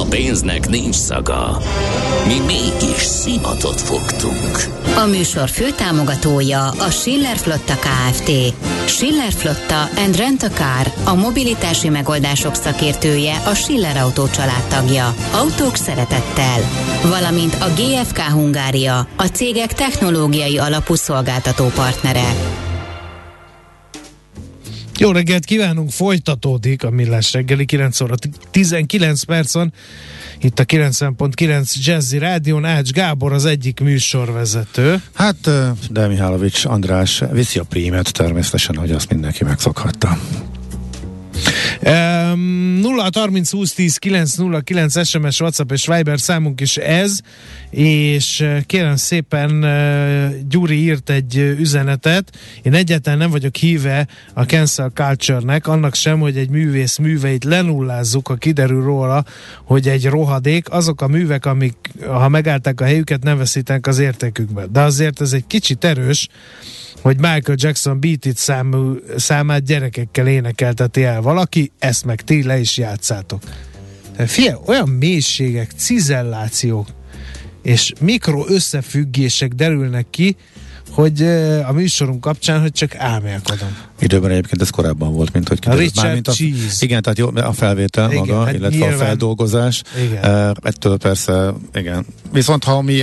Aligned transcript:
A 0.00 0.04
pénznek 0.08 0.68
nincs 0.68 0.94
szaga. 0.94 1.58
Mi 2.26 2.38
mégis 2.46 3.02
szimatot 3.02 3.80
fogtunk. 3.80 4.64
A 4.96 5.06
műsor 5.06 5.48
főtámogatója 5.48 6.68
a 6.68 6.90
Schiller 6.90 7.36
Flotta 7.36 7.74
KFT. 7.74 8.30
Schiller 8.86 9.32
Flotta 9.32 9.88
and 10.04 10.16
Rent 10.16 10.42
a 10.42 10.48
Car, 10.48 10.92
a 11.04 11.14
mobilitási 11.14 11.88
megoldások 11.88 12.54
szakértője, 12.54 13.42
a 13.44 13.54
Schiller 13.54 13.96
Autó 13.96 14.28
családtagja. 14.28 15.14
Autók 15.32 15.76
szeretettel. 15.76 16.60
Valamint 17.02 17.54
a 17.54 17.66
GFK 17.76 18.18
Hungária, 18.18 19.08
a 19.16 19.24
cégek 19.24 19.72
technológiai 19.72 20.58
alapú 20.58 20.94
szolgáltató 20.94 21.64
partnere. 21.74 22.34
Jó 24.98 25.10
reggelt 25.10 25.44
kívánunk, 25.44 25.90
folytatódik 25.90 26.84
a 26.84 26.90
Millás 26.90 27.32
reggeli 27.32 27.64
9 27.64 28.00
óra 28.00 28.14
19 28.50 29.22
percon. 29.22 29.72
Itt 30.40 30.58
a 30.58 30.64
90.9 30.64 31.74
Jazzy 31.74 32.18
Rádión 32.18 32.64
Ács 32.64 32.90
Gábor 32.90 33.32
az 33.32 33.44
egyik 33.44 33.80
műsorvezető. 33.80 35.02
Hát, 35.14 35.50
de 35.90 36.06
Mihálovics 36.06 36.64
András 36.64 37.22
viszi 37.32 37.58
a 37.58 37.64
prímet 37.64 38.12
természetesen, 38.12 38.76
hogy 38.76 38.92
azt 38.92 39.10
mindenki 39.10 39.44
megszokhatta. 39.44 40.18
Um, 41.82 42.80
0 42.80 43.10
30 43.12 43.50
20 43.50 43.72
10 43.72 43.96
9 43.96 44.34
0 44.34 44.60
9 44.60 45.06
SMS, 45.06 45.40
WhatsApp 45.40 45.72
és 45.72 45.86
Viber 45.86 46.20
számunk 46.20 46.60
is 46.60 46.76
ez, 46.76 47.18
és 47.70 48.46
kérem 48.66 48.96
szépen 48.96 49.64
uh, 49.64 50.48
Gyuri 50.48 50.82
írt 50.82 51.10
egy 51.10 51.36
üzenetet. 51.36 52.36
Én 52.62 52.74
egyáltalán 52.74 53.18
nem 53.18 53.30
vagyok 53.30 53.56
híve 53.56 54.06
a 54.34 54.42
cancel 54.42 54.90
culture-nek, 54.94 55.66
annak 55.66 55.94
sem, 55.94 56.20
hogy 56.20 56.36
egy 56.36 56.48
művész 56.48 56.96
műveit 56.96 57.44
lenullázzuk, 57.44 58.26
ha 58.26 58.34
kiderül 58.34 58.82
róla, 58.82 59.24
hogy 59.64 59.88
egy 59.88 60.06
rohadék. 60.06 60.70
Azok 60.70 61.00
a 61.00 61.06
művek, 61.06 61.46
amik 61.46 61.74
ha 62.06 62.28
megállták 62.28 62.80
a 62.80 62.84
helyüket, 62.84 63.22
nem 63.22 63.38
veszítenek 63.38 63.86
az 63.86 63.98
értékükbe. 63.98 64.66
De 64.66 64.80
azért 64.80 65.20
ez 65.20 65.32
egy 65.32 65.46
kicsit 65.46 65.84
erős, 65.84 66.28
hogy 67.06 67.20
Michael 67.20 67.56
Jackson 67.60 68.00
Beat 68.00 68.24
It 68.24 68.36
számú, 68.36 68.96
számát 69.16 69.64
gyerekekkel 69.64 70.26
énekelteti 70.26 71.04
el 71.04 71.20
valaki, 71.20 71.72
ezt 71.78 72.04
meg 72.04 72.20
ti 72.20 72.42
le 72.42 72.58
is 72.58 72.78
játszátok. 72.78 73.42
Fie, 74.18 74.58
olyan 74.64 74.88
mélységek, 74.88 75.70
cizellációk 75.76 76.88
és 77.62 77.92
mikro 78.00 78.44
összefüggések 78.48 79.52
derülnek 79.52 80.06
ki, 80.10 80.36
hogy 80.96 81.22
a 81.66 81.72
műsorunk 81.72 82.20
kapcsán, 82.20 82.60
hogy 82.60 82.72
csak 82.72 82.94
álmélkodom. 82.94 83.68
Időben 84.00 84.30
egyébként 84.30 84.60
ez 84.60 84.70
korábban 84.70 85.12
volt, 85.12 85.32
mint 85.32 85.48
hogy 85.48 85.58
kiderült. 85.58 85.84
Richard 85.84 86.12
mint 86.12 86.28
a, 86.28 86.32
Cheese. 86.32 86.76
Igen, 86.84 87.02
tehát 87.02 87.18
jó, 87.18 87.28
a 87.34 87.52
felvétel 87.52 88.10
igen, 88.12 88.26
maga, 88.26 88.44
hát 88.44 88.54
illetve 88.54 88.76
nyilván, 88.76 88.94
a 88.94 89.04
feldolgozás. 89.04 89.82
Igen. 90.04 90.54
Ettől 90.62 90.96
persze, 90.96 91.54
igen. 91.74 92.06
Viszont 92.32 92.64
ha 92.64 92.82
mi 92.82 93.02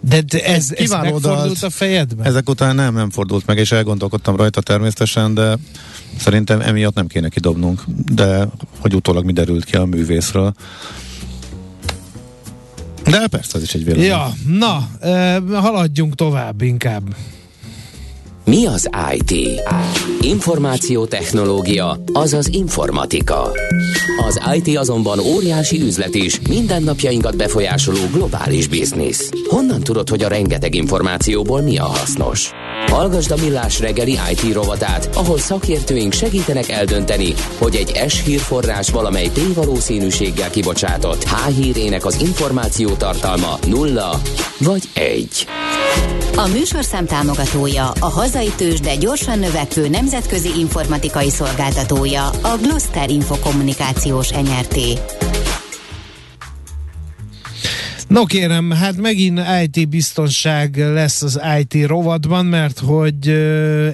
de, 0.00 0.20
de 0.20 0.44
ez, 0.44 0.70
ez 0.76 0.90
megfordult 0.90 1.62
a 1.62 1.70
fejedben? 1.70 2.26
Ezek 2.26 2.48
után 2.48 2.74
nem, 2.74 2.94
nem 2.94 3.10
fordult 3.10 3.46
meg, 3.46 3.58
és 3.58 3.72
elgondolkodtam 3.72 4.36
rajta 4.36 4.60
természetesen, 4.60 5.34
de 5.34 5.56
szerintem 6.18 6.60
emiatt 6.60 6.94
nem 6.94 7.06
kéne 7.06 7.28
kidobnunk. 7.28 7.82
De 8.14 8.48
hogy 8.78 8.94
utólag 8.94 9.24
mi 9.24 9.32
derült 9.32 9.64
ki 9.64 9.76
a 9.76 9.84
művészről. 9.84 10.54
De 13.04 13.26
persze, 13.26 13.56
ez 13.56 13.62
is 13.62 13.74
egy 13.74 13.84
vélemény. 13.84 14.06
Ja, 14.06 14.32
na, 14.46 14.88
haladjunk 15.58 16.14
tovább 16.14 16.62
inkább. 16.62 17.02
Mi 18.44 18.66
az 18.66 18.88
IT? 19.14 19.60
Információtechnológia, 20.20 22.02
azaz 22.12 22.48
informatika. 22.48 23.50
Az 24.26 24.40
IT 24.54 24.76
azonban 24.76 25.18
óriási 25.18 25.80
üzlet 25.80 26.14
is, 26.14 26.40
mindennapjainkat 26.48 27.36
befolyásoló 27.36 28.00
globális 28.12 28.66
biznisz. 28.66 29.30
Honnan 29.48 29.80
tudod, 29.80 30.08
hogy 30.08 30.22
a 30.22 30.28
rengeteg 30.28 30.74
információból 30.74 31.60
mi 31.60 31.78
a 31.78 31.84
hasznos? 31.84 32.50
Hallgasd 32.86 33.30
a 33.30 33.36
Millás 33.36 33.80
reggeli 33.80 34.18
IT 34.30 34.52
rovatát, 34.52 35.08
ahol 35.14 35.38
szakértőink 35.38 36.12
segítenek 36.12 36.68
eldönteni, 36.68 37.34
hogy 37.58 37.74
egy 37.76 38.10
S 38.10 38.22
hírforrás 38.24 38.90
valamely 38.90 39.30
P-valószínűséggel 39.34 40.50
kibocsátott 40.50 41.24
H 41.24 41.48
hírének 41.48 42.04
az 42.04 42.20
információ 42.20 42.88
tartalma 42.88 43.58
nulla 43.66 44.20
vagy 44.58 44.82
egy. 44.94 45.46
A 46.36 46.46
műsorszám 46.46 47.06
támogatója, 47.06 47.90
a 48.00 48.10
hazai 48.10 48.52
tős, 48.56 48.80
de 48.80 48.96
gyorsan 48.96 49.38
növekvő 49.38 49.88
nemzetközi 49.88 50.50
informatikai 50.58 51.30
szolgáltatója, 51.30 52.26
a 52.26 52.56
Gloster 52.62 53.10
Infokommunikációs 53.10 54.30
Enyerté. 54.30 54.98
No 58.12 58.24
kérem, 58.24 58.70
hát 58.70 58.96
megint 58.96 59.40
IT 59.64 59.88
biztonság 59.88 60.76
lesz 60.76 61.22
az 61.22 61.40
IT 61.58 61.86
rovatban, 61.86 62.46
mert 62.46 62.78
hogy 62.78 63.28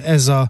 ez 0.05 0.27
a 0.27 0.49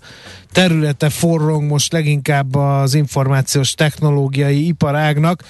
területe 0.52 1.10
forrong 1.10 1.70
most 1.70 1.92
leginkább 1.92 2.56
az 2.56 2.94
információs 2.94 3.74
technológiai 3.74 4.68
iparágnak. 4.68 5.44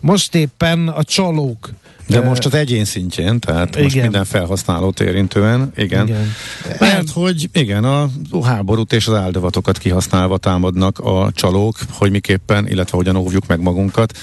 Most 0.00 0.34
éppen 0.34 0.88
a 0.88 1.04
csalók 1.04 1.70
de 2.06 2.20
most 2.20 2.44
az 2.44 2.54
egyén 2.54 2.84
szintjén, 2.84 3.40
tehát 3.40 3.68
igen. 3.68 3.82
most 3.82 4.00
minden 4.00 4.24
felhasználót 4.24 5.00
érintően, 5.00 5.72
igen. 5.76 6.06
igen. 6.06 6.32
Mert 6.78 7.10
hogy 7.10 7.48
igen, 7.52 7.84
a 7.84 8.08
háborút 8.42 8.92
és 8.92 9.06
az 9.06 9.14
áldozatokat 9.14 9.78
kihasználva 9.78 10.38
támadnak 10.38 10.98
a 10.98 11.30
csalók, 11.34 11.76
hogy 11.92 12.10
miképpen, 12.10 12.68
illetve 12.68 12.96
hogyan 12.96 13.16
óvjuk 13.16 13.46
meg 13.46 13.60
magunkat, 13.60 14.18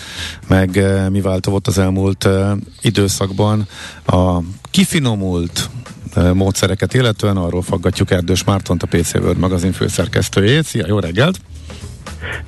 meg 0.47 0.77
eh, 0.77 1.09
mi 1.09 1.21
változott 1.21 1.67
az 1.67 1.77
elmúlt 1.77 2.23
uh, 2.23 2.51
időszakban 2.81 3.67
a 4.05 4.39
kifinomult 4.71 5.69
uh, 6.15 6.33
módszereket 6.33 6.93
illetően, 6.93 7.37
arról 7.37 7.61
faggatjuk 7.61 8.11
Erdős 8.11 8.43
Mártont, 8.43 8.83
a 8.83 8.87
PC 8.87 9.13
World 9.13 9.37
magazin 9.37 9.71
főszerkesztőjét. 9.71 10.63
Szia, 10.63 10.85
jó 10.87 10.99
reggelt! 10.99 11.39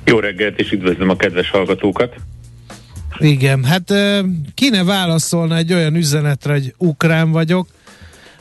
Jó 0.04 0.18
reggelt, 0.18 0.58
és 0.58 0.72
üdvözlöm 0.72 1.08
a 1.08 1.16
kedves 1.16 1.50
hallgatókat! 1.50 2.14
Igen, 3.18 3.64
hát 3.64 3.92
kéne 4.54 4.84
válaszolna 4.84 5.56
egy 5.56 5.72
olyan 5.72 5.94
üzenetre, 5.94 6.52
hogy 6.52 6.74
ukrán 6.78 7.30
vagyok, 7.30 7.68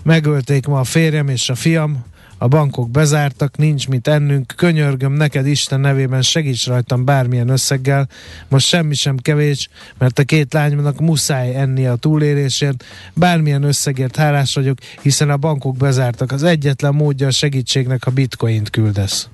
megölték 0.03 0.65
ma 0.65 0.79
a 0.79 0.83
férjem 0.83 1.27
és 1.27 1.49
a 1.49 1.55
fiam, 1.55 2.05
a 2.37 2.47
bankok 2.47 2.91
bezártak, 2.91 3.57
nincs 3.57 3.87
mit 3.87 4.07
ennünk, 4.07 4.53
könyörgöm 4.55 5.13
neked 5.13 5.47
Isten 5.47 5.79
nevében 5.79 6.21
segíts 6.21 6.67
rajtam 6.67 7.05
bármilyen 7.05 7.49
összeggel, 7.49 8.07
most 8.47 8.67
semmi 8.67 8.93
sem 8.93 9.17
kevés, 9.17 9.69
mert 9.97 10.19
a 10.19 10.23
két 10.23 10.53
lányomnak 10.53 10.99
muszáj 10.99 11.55
enni 11.55 11.85
a 11.85 11.95
túlélésért, 11.95 12.83
bármilyen 13.13 13.63
összegért 13.63 14.15
hálás 14.15 14.53
vagyok, 14.53 14.77
hiszen 15.01 15.29
a 15.29 15.37
bankok 15.37 15.77
bezártak, 15.77 16.31
az 16.31 16.43
egyetlen 16.43 16.95
módja 16.95 17.27
a 17.27 17.31
segítségnek, 17.31 18.03
ha 18.03 18.11
bitcoint 18.11 18.69
küldesz. 18.69 19.29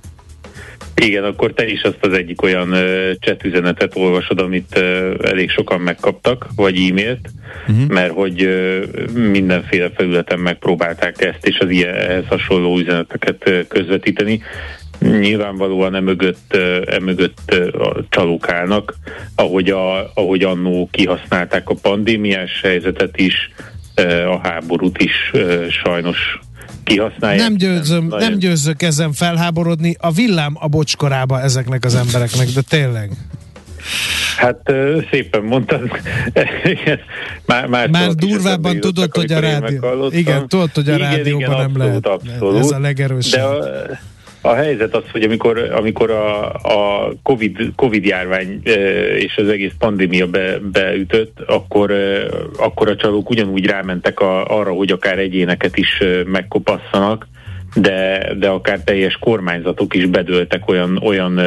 Igen, 1.05 1.23
akkor 1.23 1.53
te 1.53 1.67
is 1.67 1.81
azt 1.81 1.97
az 2.05 2.13
egyik 2.13 2.41
olyan 2.41 2.71
uh, 2.71 3.11
chat 3.19 3.43
üzenetet 3.43 3.95
olvasod, 3.95 4.39
amit 4.39 4.77
uh, 4.77 5.13
elég 5.23 5.49
sokan 5.49 5.81
megkaptak, 5.81 6.47
vagy 6.55 6.75
e-mailt, 6.75 7.29
uh-huh. 7.67 7.87
mert 7.87 8.13
hogy 8.13 8.45
uh, 8.45 8.83
mindenféle 9.11 9.89
felületen 9.95 10.39
megpróbálták 10.39 11.21
ezt 11.21 11.47
és 11.47 11.59
az 11.59 11.69
ilyen 11.69 11.93
ehhez 11.93 12.27
hasonló 12.27 12.77
üzeneteket 12.77 13.49
uh, 13.49 13.67
közvetíteni. 13.67 14.41
Nyilvánvalóan 14.99 15.95
emögött, 15.95 16.55
uh, 16.55 16.81
emögött 16.85 17.39
uh, 17.53 17.87
a 17.87 18.03
csalók 18.09 18.49
állnak, 18.49 18.93
ahogy, 19.35 19.69
a, 19.69 20.11
ahogy 20.13 20.43
annó 20.43 20.89
kihasználták 20.91 21.69
a 21.69 21.75
pandémiás 21.81 22.61
helyzetet 22.61 23.17
is, 23.17 23.51
uh, 24.01 24.31
a 24.31 24.39
háborút 24.43 25.01
is 25.01 25.31
uh, 25.33 25.67
sajnos 25.67 26.39
kihasználják. 26.93 27.41
Nem, 27.47 27.57
győzöm, 27.57 28.07
nem, 28.07 28.19
nem 28.19 28.37
győzök 28.37 28.81
ezen 28.81 29.13
felháborodni. 29.13 29.95
A 29.99 30.11
villám 30.11 30.57
a 30.59 30.67
bocskorába 30.67 31.41
ezeknek 31.41 31.85
az 31.85 31.95
embereknek, 31.95 32.47
de 32.47 32.61
tényleg. 32.61 33.11
Hát 34.37 34.71
szépen 35.11 35.43
mondtad. 35.43 35.81
már, 37.45 37.67
már, 37.67 37.89
már 37.89 38.09
durvábban 38.09 38.79
tudod, 38.79 39.15
hogy 39.15 39.31
a 39.31 39.39
rádió... 39.39 40.09
Igen, 40.09 40.47
tudod, 40.47 40.71
hogy 40.73 40.89
a 40.89 40.95
igen, 40.95 41.09
rádióban 41.11 41.39
igen, 41.39 41.57
nem 41.57 41.69
abszolút, 41.69 41.77
lehet. 41.77 42.05
Abszolút. 42.05 42.59
Ez 42.59 42.71
a 42.71 42.79
legerősebb. 42.79 43.39
De 43.39 43.45
a, 43.45 43.63
a 44.41 44.53
helyzet 44.53 44.95
az, 44.95 45.03
hogy 45.11 45.23
amikor, 45.23 45.57
amikor 45.57 46.11
a, 46.11 46.53
a 46.53 47.11
COVID, 47.23 47.71
COVID 47.75 48.05
járvány 48.05 48.61
és 49.17 49.35
az 49.37 49.47
egész 49.47 49.73
pandémia 49.79 50.27
be, 50.27 50.59
beütött, 50.71 51.39
akkor, 51.45 51.93
akkor 52.57 52.89
a 52.89 52.95
csalók 52.95 53.29
ugyanúgy 53.29 53.65
rámentek 53.65 54.19
a, 54.19 54.59
arra, 54.59 54.71
hogy 54.71 54.91
akár 54.91 55.19
egyéneket 55.19 55.77
is 55.77 56.03
megkopasszanak, 56.25 57.27
de, 57.75 58.31
de 58.39 58.47
akár 58.49 58.79
teljes 58.79 59.17
kormányzatok 59.17 59.95
is 59.95 60.05
bedőltek 60.05 60.69
olyan, 60.69 60.97
olyan 60.97 61.39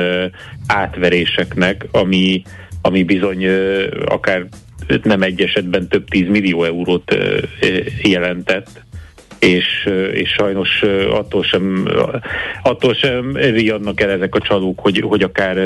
átveréseknek, 0.67 1.87
ami, 1.91 2.43
ami 2.83 3.03
bizony 3.03 3.47
akár 4.05 4.47
nem 5.03 5.23
egy 5.23 5.41
esetben 5.41 5.89
több 5.89 6.09
tíz 6.09 6.29
millió 6.29 6.65
eurót 6.65 7.17
jelentett 8.03 8.84
és, 9.45 9.89
és 10.13 10.31
sajnos 10.31 10.83
attól 11.11 11.43
sem, 11.43 11.89
attól 12.63 12.95
sem 12.95 13.37
riadnak 13.37 14.01
el 14.01 14.11
ezek 14.11 14.35
a 14.35 14.41
csalók, 14.41 14.81
hogy, 14.81 15.01
hogy 15.01 15.23
akár 15.23 15.57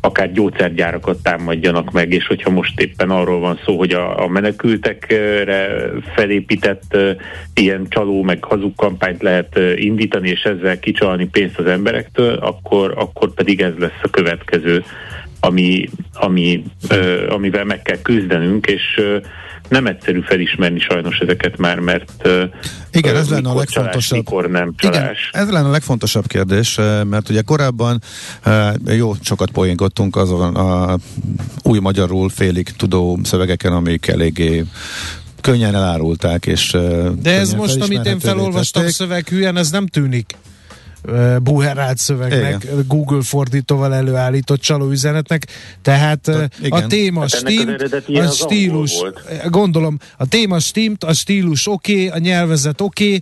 akár 0.00 0.32
gyógyszergyárakat 0.32 1.22
támadjanak 1.22 1.90
meg, 1.90 2.12
és 2.12 2.26
hogyha 2.26 2.50
most 2.50 2.80
éppen 2.80 3.10
arról 3.10 3.40
van 3.40 3.58
szó, 3.64 3.78
hogy 3.78 3.92
a, 3.92 4.22
a 4.22 4.28
menekültekre 4.28 5.68
felépített 6.14 6.82
uh, 6.92 7.10
ilyen 7.54 7.86
csaló 7.88 8.22
meg 8.22 8.44
hazug 8.44 8.74
kampányt 8.74 9.22
lehet 9.22 9.58
uh, 9.58 9.84
indítani, 9.84 10.28
és 10.28 10.42
ezzel 10.42 10.78
kicsalni 10.78 11.26
pénzt 11.28 11.58
az 11.58 11.66
emberektől, 11.66 12.34
akkor, 12.34 12.94
akkor 12.96 13.34
pedig 13.34 13.60
ez 13.60 13.72
lesz 13.78 14.00
a 14.02 14.10
következő, 14.10 14.84
ami, 15.40 15.88
ami, 16.12 16.62
uh, 16.90 17.22
amivel 17.28 17.64
meg 17.64 17.82
kell 17.82 18.02
küzdenünk, 18.02 18.66
és 18.66 18.82
uh, 18.98 19.22
nem 19.68 19.86
egyszerű 19.86 20.20
felismerni 20.20 20.80
sajnos 20.80 21.18
ezeket 21.18 21.56
már, 21.56 21.78
mert 21.78 22.28
igen, 22.92 23.16
ez 23.16 23.28
lenne 23.28 23.48
a 23.48 23.54
legfontosabb. 23.54 24.24
Csalás, 24.24 24.24
mikor 24.24 24.50
nem 24.50 24.74
csalás. 24.76 25.30
Igen, 25.32 25.42
ez 25.42 25.50
lenne 25.50 25.68
a 25.68 25.70
legfontosabb 25.70 26.26
kérdés, 26.26 26.76
mert 27.04 27.28
ugye 27.28 27.40
korábban 27.40 28.02
jó 28.86 29.14
sokat 29.20 29.50
poénkodtunk 29.50 30.16
azon 30.16 30.56
a 30.56 30.98
új 31.62 31.78
magyarul 31.78 32.28
félig 32.28 32.68
tudó 32.68 33.18
szövegeken, 33.22 33.72
amik 33.72 34.06
eléggé 34.06 34.64
könnyen 35.40 35.74
elárulták, 35.74 36.46
és 36.46 36.76
De 37.22 37.38
ez 37.38 37.54
most, 37.54 37.80
amit 37.80 38.06
én 38.06 38.18
felolvastam 38.18 38.88
szöveghűen, 38.88 39.56
ez 39.56 39.70
nem 39.70 39.86
tűnik 39.86 40.36
buherált 41.42 41.98
szövegnek, 41.98 42.64
igen. 42.64 42.84
Google 42.88 43.22
fordítóval 43.22 43.94
előállított 43.94 44.60
csalóüzenetnek, 44.60 45.46
tehát 45.82 46.20
Te, 46.20 46.48
a 46.68 46.86
téma 46.86 47.20
hát 47.20 47.28
stimmt, 47.30 47.82
a 48.06 48.30
stílus, 48.30 49.02
gondolom, 49.48 49.98
a 50.16 50.26
téma 50.26 50.58
stimmt, 50.58 51.04
a 51.04 51.12
stílus 51.12 51.68
oké, 51.68 52.06
okay, 52.06 52.18
a 52.18 52.18
nyelvezet 52.18 52.80
oké, 52.80 53.04
okay, 53.04 53.20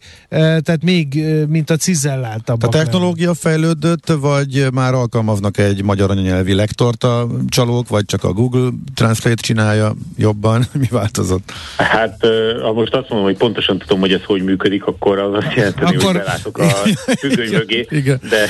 tehát 0.61 0.83
még 0.83 1.25
mint 1.49 1.71
a 1.71 1.77
cizelláltabbak. 1.77 2.69
A 2.69 2.73
technológia 2.73 3.25
nem. 3.25 3.35
fejlődött, 3.35 4.13
vagy 4.21 4.67
már 4.73 4.95
alkalmaznak 4.95 5.59
egy 5.59 5.83
magyar 5.83 6.11
anyanyelvi 6.11 6.55
lektort 6.55 7.05
a 7.05 7.27
csalók, 7.49 7.89
vagy 7.89 8.05
csak 8.05 8.25
a 8.25 8.33
Google 8.33 8.71
Translate 8.95 9.43
csinálja 9.43 9.95
jobban? 10.17 10.65
Mi 10.81 10.87
változott? 10.91 11.53
Hát, 11.77 12.27
ha 12.63 12.73
most 12.73 12.95
azt 12.95 13.09
mondom, 13.09 13.29
hogy 13.29 13.37
pontosan 13.37 13.79
tudom, 13.79 14.01
hogy 14.01 14.13
ez 14.13 14.23
hogy 14.25 14.43
működik, 14.43 14.85
akkor 14.85 15.19
az 15.19 15.33
azt 15.35 15.55
jelenti, 15.55 15.83
akkor... 15.83 15.95
hogy 15.95 16.13
belátok 16.13 16.59
a 16.59 16.69
függöny 17.21 17.55
mögé, 17.77 17.87
Igen. 17.91 18.21
de 18.31 18.47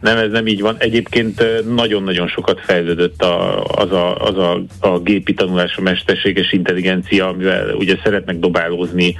nem, 0.00 0.16
ez 0.16 0.30
nem 0.30 0.46
így 0.46 0.60
van. 0.60 0.76
Egyébként 0.78 1.44
nagyon-nagyon 1.74 2.28
sokat 2.28 2.60
fejlődött 2.60 3.22
a, 3.22 3.64
az, 3.64 3.92
a, 3.92 4.16
az 4.16 4.38
a, 4.38 4.62
a 4.80 4.98
gépi 4.98 5.34
tanulás, 5.34 5.76
a 5.76 5.80
mesterséges 5.80 6.52
intelligencia, 6.52 7.28
amivel 7.28 7.74
ugye 7.74 7.96
szeretnek 8.02 8.38
dobálózni, 8.38 9.16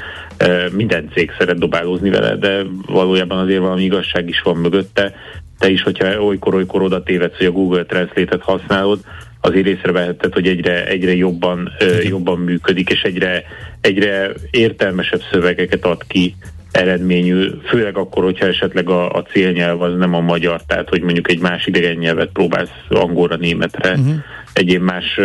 minden 0.73 1.11
cég 1.15 1.31
szeret 1.39 1.59
dobálózni 1.59 2.11
vele, 2.11 2.37
de 2.37 2.63
valójában 2.87 3.39
azért 3.39 3.61
valami 3.61 3.83
igazság 3.83 4.29
is 4.29 4.41
van 4.43 4.57
mögötte. 4.57 5.15
Te 5.59 5.71
is, 5.71 5.83
hogyha 5.83 6.23
olykor-olykor 6.23 6.83
oda 6.83 7.03
tévedsz, 7.03 7.37
hogy 7.37 7.47
a 7.47 7.51
Google 7.51 7.85
Translate-et 7.85 8.43
használod, 8.43 9.01
azért 9.41 9.67
észrevehetted, 9.67 10.33
hogy 10.33 10.49
egyre, 10.49 10.87
egyre 10.87 11.15
jobban, 11.15 11.73
jobban 12.03 12.39
működik, 12.39 12.91
és 12.91 13.03
egyre, 13.03 13.43
egyre 13.81 14.31
értelmesebb 14.51 15.21
szövegeket 15.31 15.85
ad 15.85 16.07
ki 16.07 16.35
eredményű, 16.75 17.47
főleg 17.67 17.97
akkor, 17.97 18.25
hogyha 18.25 18.47
esetleg 18.47 18.89
a, 18.89 19.11
a 19.11 19.23
célnyelv 19.23 19.83
az 19.83 19.97
nem 19.97 20.15
a 20.15 20.21
magyar, 20.21 20.61
tehát 20.67 20.89
hogy 20.89 21.03
mondjuk 21.03 21.31
egy 21.31 21.41
más 21.41 21.67
idegen 21.67 21.97
nyelvet 21.97 22.31
próbálsz 22.33 22.71
angolra, 22.89 23.37
németre, 23.37 23.91
uh-huh. 23.91 24.15
egyéb 24.53 24.83
más 24.83 25.21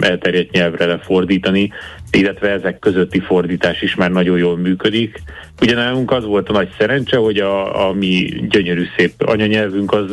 elterjedt 0.00 0.50
nyelvre 0.50 0.86
lefordítani, 0.86 1.72
illetve 2.10 2.48
ezek 2.50 2.78
közötti 2.78 3.20
fordítás 3.20 3.82
is 3.82 3.94
már 3.94 4.10
nagyon 4.10 4.38
jól 4.38 4.56
működik. 4.56 5.22
Ugye 5.60 5.74
nálunk 5.74 6.10
az 6.10 6.24
volt 6.24 6.48
a 6.48 6.52
nagy 6.52 6.68
szerencse, 6.78 7.16
hogy 7.16 7.38
a, 7.38 7.88
a 7.88 7.92
mi 7.92 8.44
gyönyörű 8.48 8.84
szép 8.96 9.12
anyanyelvünk 9.18 9.92
az 9.92 10.10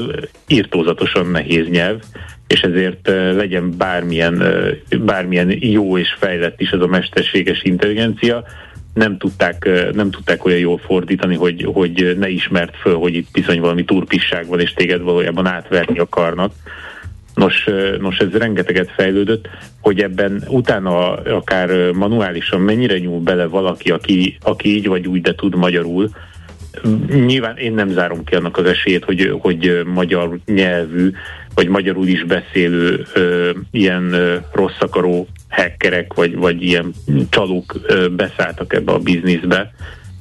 írtózatosan 0.47 1.27
nehéz 1.27 1.67
nyelv, 1.67 1.99
és 2.47 2.61
ezért 2.61 3.07
legyen 3.35 3.77
bármilyen, 3.77 4.43
bármilyen 4.99 5.57
jó 5.59 5.97
és 5.97 6.15
fejlett 6.19 6.61
is 6.61 6.71
az 6.71 6.81
a 6.81 6.87
mesterséges 6.87 7.63
intelligencia, 7.63 8.43
nem 8.95 9.17
tudták, 9.17 9.69
nem 9.93 10.11
tudták 10.11 10.45
olyan 10.45 10.59
jól 10.59 10.77
fordítani, 10.77 11.35
hogy, 11.35 11.67
hogy 11.73 12.15
ne 12.19 12.29
ismert 12.29 12.75
föl, 12.75 12.95
hogy 12.95 13.15
itt 13.15 13.31
bizony 13.31 13.59
valami 13.59 13.85
turpisság 13.85 14.47
van, 14.47 14.59
és 14.59 14.73
téged 14.73 15.01
valójában 15.01 15.45
átverni 15.45 15.99
akarnak. 15.99 16.53
Nos, 17.33 17.69
nos, 17.99 18.17
ez 18.17 18.31
rengeteget 18.31 18.91
fejlődött, 18.91 19.47
hogy 19.81 20.01
ebben 20.01 20.43
utána 20.47 21.13
akár 21.15 21.91
manuálisan 21.91 22.61
mennyire 22.61 22.97
nyúl 22.97 23.19
bele 23.19 23.45
valaki, 23.45 23.91
aki, 23.91 24.37
aki 24.41 24.75
így 24.75 24.87
vagy 24.87 25.07
úgy, 25.07 25.21
de 25.21 25.35
tud 25.35 25.55
magyarul, 25.55 26.09
Nyilván 27.07 27.57
én 27.57 27.73
nem 27.73 27.89
zárom 27.89 28.23
ki 28.23 28.35
annak 28.35 28.57
az 28.57 28.65
esélyét, 28.65 29.03
hogy, 29.03 29.35
hogy 29.39 29.81
magyar 29.93 30.37
nyelvű, 30.45 31.11
vagy 31.53 31.67
magyarul 31.67 32.07
is 32.07 32.23
beszélő 32.23 33.05
ö, 33.13 33.49
ilyen 33.71 34.13
ö, 34.13 34.35
rossz 34.51 34.79
akaró 34.79 35.27
hackerek, 35.55 36.13
vagy, 36.13 36.35
vagy 36.35 36.63
ilyen 36.63 36.93
csalók 37.29 37.79
beszálltak 38.15 38.73
ebbe 38.73 38.91
a 38.91 38.99
bizniszbe. 38.99 39.73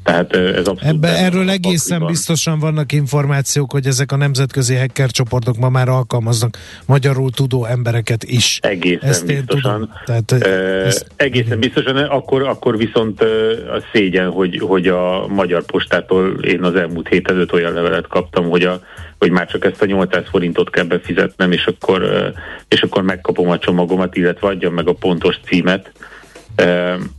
Tehát 0.04 0.34
ez 0.36 0.66
abszolút 0.66 0.82
Ebbe, 0.82 1.08
erről 1.08 1.50
egészen 1.50 1.98
van. 1.98 2.08
biztosan 2.08 2.58
vannak 2.58 2.92
információk, 2.92 3.72
hogy 3.72 3.86
ezek 3.86 4.12
a 4.12 4.16
nemzetközi 4.16 4.74
hacker 4.74 5.10
csoportok 5.10 5.56
ma 5.56 5.68
már 5.68 5.88
alkalmaznak 5.88 6.58
magyarul 6.86 7.30
tudó 7.30 7.64
embereket 7.64 8.24
is. 8.24 8.58
Egészen 8.62 9.08
ezt 9.08 9.26
biztosan. 9.26 9.90
Tehát, 10.04 10.32
uh, 10.32 10.86
ezt, 10.86 11.06
egészen 11.16 11.58
biztosan, 11.58 11.96
akkor, 11.96 12.42
akkor 12.42 12.76
viszont 12.76 13.20
a 13.20 13.82
szégyen, 13.92 14.30
hogy, 14.30 14.58
hogy 14.58 14.88
a 14.88 15.26
magyar 15.28 15.64
postától 15.64 16.44
én 16.44 16.62
az 16.62 16.74
elmúlt 16.74 17.08
hét 17.08 17.28
előtt 17.28 17.52
olyan 17.52 17.72
levelet 17.72 18.06
kaptam, 18.06 18.48
hogy 18.48 18.62
a 18.62 18.80
hogy 19.24 19.32
már 19.32 19.46
csak 19.46 19.64
ezt 19.64 19.82
a 19.82 19.86
800 19.86 20.24
forintot 20.30 20.70
kell 20.70 20.84
befizetnem, 20.84 21.52
és 21.52 21.66
akkor, 21.66 22.32
és 22.68 22.82
akkor 22.82 23.02
megkapom 23.02 23.48
a 23.48 23.58
csomagomat, 23.58 24.16
illetve 24.16 24.48
adjam 24.48 24.74
meg 24.74 24.88
a 24.88 24.92
pontos 24.92 25.36
címet. 25.46 25.92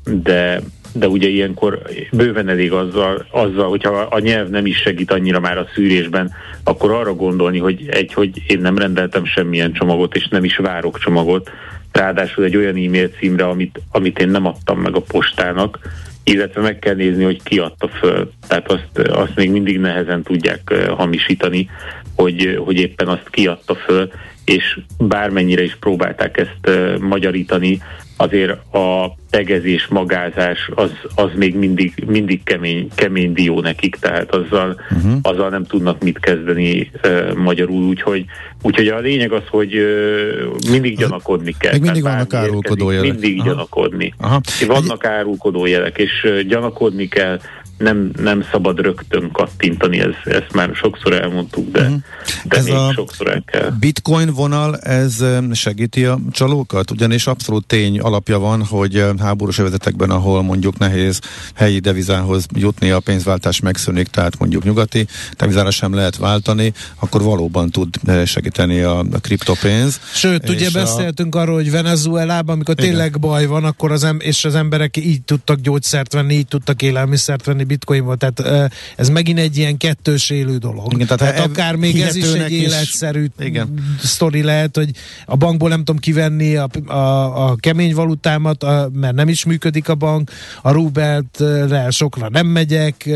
De, 0.04 0.62
de 0.94 1.07
ugye 1.07 1.28
ilyenkor 1.28 1.81
bőven 2.12 2.50
elég 2.50 2.72
azzal, 2.72 3.25
azzal, 3.31 3.69
hogyha 3.69 3.90
a 3.90 4.19
nyelv 4.19 4.50
nem 4.50 4.66
is 4.66 4.78
segít 4.78 5.12
annyira 5.12 5.40
már 5.40 5.57
a 5.57 5.68
szűrésben, 5.74 6.31
akkor 6.63 6.92
arra 6.92 7.13
gondolni, 7.13 7.60
hogy 7.60 7.88
egy, 7.90 8.13
hogy 8.13 8.42
én 8.48 8.60
nem 8.60 8.77
rendeltem 8.77 9.25
semmilyen 9.25 9.74
csomagot, 9.74 10.15
és 10.15 10.27
nem 10.27 10.44
is 10.44 10.58
várok 10.58 11.00
csomagot, 11.00 11.51
ráadásul 11.91 12.44
egy 12.44 12.56
olyan 12.56 12.75
e-mail 12.75 13.10
címre, 13.10 13.46
amit, 13.46 13.82
amit 13.91 14.20
én 14.20 14.29
nem 14.29 14.46
adtam 14.46 14.79
meg 14.79 14.96
a 14.96 15.01
postának, 15.01 15.79
illetve 16.25 16.62
meg 16.62 16.79
kell 16.79 16.96
nézni, 16.96 17.24
hogy 17.24 17.44
ki 17.44 17.60
adta 17.60 17.88
föl. 17.88 18.32
Tehát 18.48 18.72
azt, 18.72 19.08
azt 19.10 19.36
még 19.36 19.51
mindig 19.51 19.79
nehezen 19.79 20.24
tudják 20.24 20.74
hamisítani, 20.98 21.70
hogy, 22.15 22.60
hogy 22.65 22.77
éppen 22.77 23.07
azt 23.07 23.29
kiadta 23.29 23.75
föl, 23.75 24.12
és 24.45 24.79
bármennyire 24.98 25.63
is 25.63 25.75
próbálták 25.79 26.38
ezt 26.38 26.77
magyarítani, 27.00 27.81
azért 28.17 28.74
a 28.74 29.15
tegezés, 29.29 29.88
magázás 29.88 30.69
az, 30.75 30.91
az 31.15 31.29
még 31.36 31.55
mindig, 31.55 32.03
mindig 32.07 32.43
kemény, 32.43 32.88
kemény 32.95 33.34
dió 33.34 33.60
nekik, 33.62 33.95
tehát 33.95 34.36
azzal, 34.36 34.81
uh-huh. 34.91 35.19
azzal 35.22 35.50
nem 35.50 35.63
tudnak 35.63 36.03
mit 36.03 36.19
kezdeni 36.19 36.91
uh, 37.03 37.34
magyarul, 37.34 37.84
úgyhogy, 37.84 38.25
úgyhogy 38.62 38.88
a 38.88 39.00
lényeg 39.00 39.31
az, 39.31 39.43
hogy 39.50 39.77
uh, 39.77 40.72
mindig 40.72 40.98
gyanakodni 40.98 41.55
kell. 41.60 41.72
Még 41.72 41.81
mindig 41.81 42.03
vannak 42.03 42.34
árulkodó 42.34 42.91
jelek. 42.91 43.12
Mindig 43.12 43.39
Aha. 43.39 43.50
gyanakodni. 43.50 44.13
Aha. 44.17 44.41
Vannak 44.67 45.05
árulkodó 45.05 45.65
jelek, 45.65 45.98
és 45.98 46.24
uh, 46.24 46.39
gyanakodni 46.39 47.07
kell, 47.07 47.39
nem, 47.77 48.12
nem 48.17 48.46
szabad 48.51 48.79
rögtön 48.79 49.32
kattintani, 49.32 50.00
ez, 50.00 50.13
ezt 50.24 50.53
már 50.53 50.70
sokszor 50.74 51.13
elmondtuk, 51.13 51.72
de, 51.72 51.82
uh-huh. 51.82 52.01
de 52.44 52.58
ez 52.58 52.65
még 52.65 52.74
a 52.74 52.91
sokszor 52.94 53.29
el 53.29 53.44
kell. 53.46 53.72
Bitcoin 53.79 54.29
vonal, 54.34 54.77
ez 54.77 55.24
segíti 55.51 56.05
a 56.05 56.20
csalókat? 56.32 56.91
Ugyanis 56.91 57.27
abszolút 57.27 57.65
tény 57.65 58.00
alapja 58.00 58.39
van, 58.39 58.63
hogy 58.63 59.05
háborús 59.20 59.58
övezetekben, 59.58 60.10
ahol 60.10 60.44
mondjuk 60.44 60.77
nehéz 60.77 61.20
helyi 61.55 61.79
devizához 61.79 62.46
jutni, 62.55 62.89
a 62.89 63.00
pénzváltás 63.00 63.60
megszűnik, 63.60 64.08
tehát 64.08 64.39
mondjuk 64.39 64.63
nyugati 64.63 65.08
devizára 65.38 65.72
sem 65.72 65.94
lehet 65.94 66.17
váltani, 66.17 66.74
akkor 67.00 67.22
valóban 67.22 67.70
tud 67.70 67.96
segíteni 68.25 68.82
a, 68.82 69.00
a 69.00 69.20
kriptopénz. 69.22 70.00
Sőt, 70.13 70.50
ugye 70.50 70.67
a... 70.67 70.72
beszéltünk 70.74 71.36
arról, 71.36 71.55
hogy 71.55 71.72
Venezuelában, 71.72 72.55
amikor 72.55 72.75
Igen. 72.77 72.89
tényleg 72.89 73.20
baj 73.20 73.46
van, 73.46 73.63
akkor 73.63 73.91
az 73.91 74.03
em- 74.03 74.22
és 74.22 74.46
az 74.46 74.55
emberek 74.55 74.98
így 74.98 75.22
tudtak 75.22 75.60
gyógyszert 75.60 76.13
venni, 76.13 76.34
így 76.34 76.48
tudtak 76.48 76.82
élelmiszert 76.82 77.46
venni, 77.46 77.63
bitcoinból, 77.65 78.17
tehát 78.17 78.72
ez 78.95 79.10
megint 79.10 79.39
egy 79.39 79.57
ilyen 79.57 79.77
kettős 79.77 80.29
élő 80.29 80.57
dolog. 80.57 80.93
Igen, 80.93 81.07
tehát 81.07 81.34
tehát 81.34 81.50
akár 81.50 81.75
még 81.75 82.01
ez 82.01 82.15
is 82.15 82.31
egy 82.31 82.51
életszerű 82.51 83.27
igen. 83.39 83.74
sztori 84.00 84.43
lehet, 84.43 84.75
hogy 84.75 84.89
a 85.25 85.36
bankból 85.36 85.69
nem 85.69 85.84
tudom 85.84 85.98
kivenni 85.98 86.55
a, 86.55 86.67
a, 86.86 87.50
a 87.50 87.55
kemény 87.55 87.93
valutámat, 87.95 88.63
a, 88.63 88.89
mert 88.93 89.15
nem 89.15 89.29
is 89.29 89.45
működik 89.45 89.89
a 89.89 89.95
bank, 89.95 90.31
a 90.62 90.72
rubelt 90.72 91.43
sokra 91.89 92.29
nem 92.29 92.48
megyek, 92.48 93.10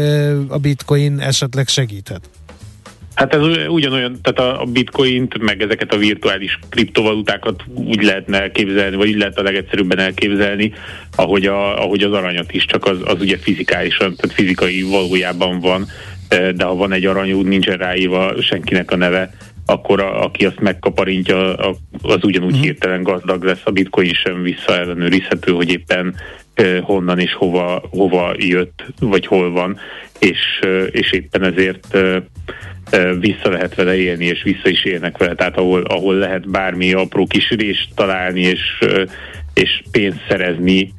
a 0.47 0.57
bitcoin 0.57 1.19
esetleg 1.19 1.67
segíthet. 1.67 2.29
Hát 3.19 3.33
ez 3.33 3.41
ugyanolyan, 3.67 4.19
tehát 4.21 4.59
a 4.59 4.63
bitcoint, 4.65 5.37
meg 5.37 5.61
ezeket 5.61 5.93
a 5.93 5.97
virtuális 5.97 6.59
kriptovalutákat 6.69 7.63
úgy 7.73 8.03
lehetne 8.03 8.41
elképzelni, 8.41 8.95
vagy 8.95 9.09
úgy 9.09 9.17
lehet 9.17 9.37
a 9.37 9.43
legegyszerűbben 9.43 9.99
elképzelni, 9.99 10.73
ahogy, 11.15 11.45
a, 11.45 11.81
ahogy 11.83 12.03
az 12.03 12.11
aranyat 12.11 12.51
is, 12.51 12.65
csak 12.65 12.85
az, 12.85 12.97
az 13.03 13.21
ugye 13.21 13.37
fizikálisan, 13.37 14.15
tehát 14.15 14.35
fizikai 14.35 14.81
valójában 14.81 15.59
van, 15.59 15.85
de 16.29 16.63
ha 16.63 16.75
van 16.75 16.91
egy 16.91 17.05
aranyút, 17.05 17.47
nincsen 17.47 17.77
ráírva 17.77 18.41
senkinek 18.41 18.91
a 18.91 18.95
neve, 18.95 19.33
akkor 19.69 20.01
a, 20.01 20.23
aki 20.23 20.45
azt 20.45 20.59
megkaparintja, 20.59 21.55
az 22.01 22.23
ugyanúgy 22.23 22.49
uh-huh. 22.49 22.63
hirtelen 22.63 23.03
gazdag 23.03 23.43
lesz, 23.43 23.61
a 23.63 23.71
bitcoin 23.71 24.13
sem 24.13 24.41
visszaellenőrizhető, 24.41 25.51
hogy 25.51 25.71
éppen 25.71 26.15
honnan 26.81 27.19
és 27.19 27.33
hova, 27.33 27.83
hova 27.89 28.33
jött, 28.37 28.83
vagy 28.99 29.25
hol 29.25 29.51
van, 29.51 29.77
és, 30.19 30.59
és 30.91 31.11
éppen 31.11 31.43
ezért 31.43 31.97
vissza 33.19 33.49
lehet 33.49 33.75
vele 33.75 33.95
élni, 33.95 34.25
és 34.25 34.43
vissza 34.43 34.69
is 34.69 34.85
élnek 34.85 35.17
vele, 35.17 35.35
tehát 35.35 35.57
ahol, 35.57 35.81
ahol 35.81 36.15
lehet 36.15 36.49
bármi 36.49 36.93
apró 36.93 37.25
kis 37.25 37.49
részt 37.49 37.87
találni, 37.95 38.41
és, 38.41 38.61
és 39.53 39.83
pénzt 39.91 40.25
szerezni, 40.29 40.93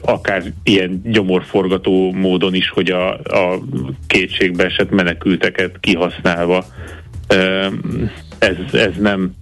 akár 0.00 0.42
ilyen 0.62 1.02
gyomorforgató 1.04 2.12
módon 2.12 2.54
is, 2.54 2.68
hogy 2.68 2.90
a, 2.90 3.12
a 3.14 3.58
kétségbe 4.06 4.64
esett 4.64 4.90
menekülteket 4.90 5.80
kihasználva. 5.80 6.64
Ez, 8.38 8.56
ez 8.72 8.96
nem 8.98 9.34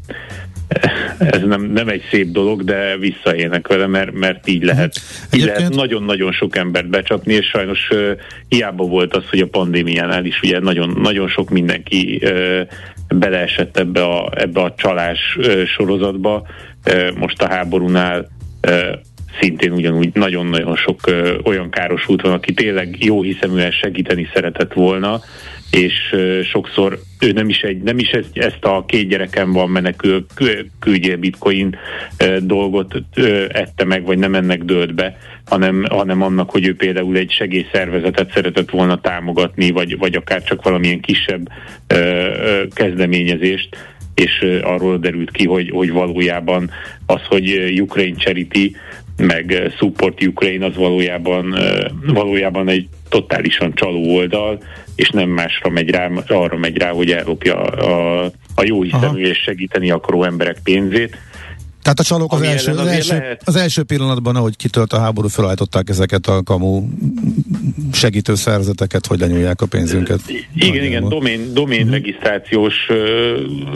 ez 1.18 1.42
nem, 1.42 1.62
nem 1.62 1.88
egy 1.88 2.02
szép 2.11 2.30
dolog, 2.30 2.64
de 2.64 2.97
visszaélnek 2.97 3.68
vele, 3.68 3.87
mert, 3.87 4.12
mert 4.12 4.49
így 4.49 4.62
lehet, 4.62 4.94
így 5.32 5.44
lehet 5.44 5.75
nagyon-nagyon 5.75 6.32
sok 6.32 6.56
embert 6.56 6.88
becsapni, 6.88 7.32
és 7.32 7.47
sajnos 7.47 7.88
uh, 7.90 8.11
hiába 8.49 8.85
volt 8.85 9.16
az, 9.16 9.28
hogy 9.30 9.40
a 9.40 9.47
pandémiánál 9.47 10.25
is 10.25 10.40
ugye 10.42 10.59
nagyon, 10.59 10.99
nagyon 11.02 11.28
sok 11.28 11.50
mindenki 11.50 12.20
uh, 12.23 12.61
beleesett 13.09 13.76
ebbe 13.76 14.02
a, 14.02 14.30
ebbe 14.35 14.61
a 14.61 14.75
csalás 14.76 15.37
uh, 15.38 15.64
sorozatba. 15.64 16.47
Uh, 16.87 17.16
most 17.16 17.42
a 17.42 17.49
háborúnál 17.49 18.28
uh, 18.68 18.99
szintén 19.40 19.72
ugyanúgy 19.72 20.10
nagyon-nagyon 20.14 20.76
sok 20.76 21.00
ö, 21.06 21.38
olyan 21.44 21.70
károsult 21.70 22.22
van, 22.22 22.32
aki 22.32 22.52
tényleg 22.52 23.04
jó 23.04 23.22
hiszeműen 23.22 23.70
segíteni 23.70 24.28
szeretett 24.34 24.72
volna, 24.72 25.20
és 25.70 25.92
ö, 26.12 26.40
sokszor 26.42 26.99
ő 27.20 27.32
nem 27.32 27.49
is, 27.49 27.60
egy, 27.60 27.82
nem 27.82 27.99
is 27.99 28.08
ezt, 28.08 28.30
ezt 28.32 28.64
a 28.64 28.84
két 28.87 29.08
gyerekem 29.08 29.52
van 29.52 29.70
menekül, 29.70 30.26
küldje 30.78 31.16
bitcoin 31.16 31.76
ö, 32.18 32.37
dolgot 32.40 32.94
ö, 33.14 33.44
ette 33.49 33.84
meg, 33.84 34.04
vagy 34.04 34.18
nem 34.18 34.34
ennek 34.34 34.64
dőlt 34.64 34.94
be, 34.94 35.16
hanem, 35.44 35.84
hanem 35.90 36.22
annak, 36.22 36.50
hogy 36.50 36.66
ő 36.66 36.76
például 36.76 37.16
egy 37.16 37.30
segélyszervezetet 37.30 38.32
szeretett 38.32 38.70
volna 38.70 39.00
támogatni, 39.00 39.70
vagy, 39.70 39.99
vagy 39.99 40.14
akár 40.14 40.42
csak 40.42 40.62
valamilyen 40.62 41.00
kisebb 41.00 41.49
ö, 41.87 41.96
ö, 41.96 42.62
kezdeményezést, 42.75 43.76
és 44.14 44.60
arról 44.62 44.99
derült 44.99 45.30
ki, 45.30 45.46
hogy, 45.46 45.70
hogy 45.70 45.92
valójában 45.92 46.70
az, 47.06 47.20
hogy 47.28 47.80
Ukraine 47.80 48.16
Charity 48.16 48.76
meg 49.20 49.52
eh, 49.52 49.72
Support 49.76 50.26
Ukraine 50.26 50.66
az 50.66 50.76
valójában, 50.76 51.56
eh, 51.56 51.84
valójában 52.06 52.68
egy 52.68 52.88
totálisan 53.08 53.74
csaló 53.74 54.14
oldal, 54.14 54.62
és 54.94 55.08
nem 55.08 55.28
másra 55.28 55.70
megy 55.70 55.90
rá, 55.90 56.10
arra 56.26 56.56
megy 56.56 56.76
rá, 56.78 56.90
hogy 56.90 57.10
ellopja 57.10 57.62
a, 57.62 58.24
a 58.54 58.64
jó 58.64 58.82
hiszemű 58.82 59.24
és 59.24 59.38
segíteni 59.38 59.90
akaró 59.90 60.24
emberek 60.24 60.56
pénzét. 60.64 61.16
Tehát 61.82 62.00
a 62.00 62.02
csalók 62.02 62.32
az 62.32 62.42
első, 62.42 62.72
az, 62.72 62.87
első, 62.87 63.37
az 63.44 63.56
első 63.56 63.82
pillanatban, 63.82 64.37
ahogy 64.37 64.56
kitölt 64.56 64.92
a 64.92 64.99
háború, 64.99 65.28
felállították 65.28 65.88
ezeket 65.88 66.26
a 66.26 66.42
kamu 66.42 66.88
segítő 67.92 68.34
szervezeteket, 68.34 69.06
hogy 69.06 69.18
lenyúlják 69.18 69.60
a 69.60 69.66
pénzünket. 69.66 70.20
Igen, 70.54 70.84
igen, 70.84 71.08
domén, 71.08 71.54
domén 71.54 71.78
uh-huh. 71.78 71.92
regisztrációs 71.92 72.75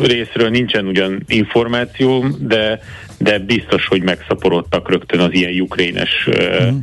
részről 0.02 0.48
nincsen 0.48 0.86
ugyan 0.86 1.22
információ, 1.26 2.26
de 2.38 2.80
de 3.18 3.38
biztos, 3.38 3.86
hogy 3.86 4.02
megszaporodtak 4.02 4.90
rögtön 4.90 5.20
az 5.20 5.32
ilyen 5.32 5.60
ukrénes 5.60 6.26
uh-huh 6.26 6.76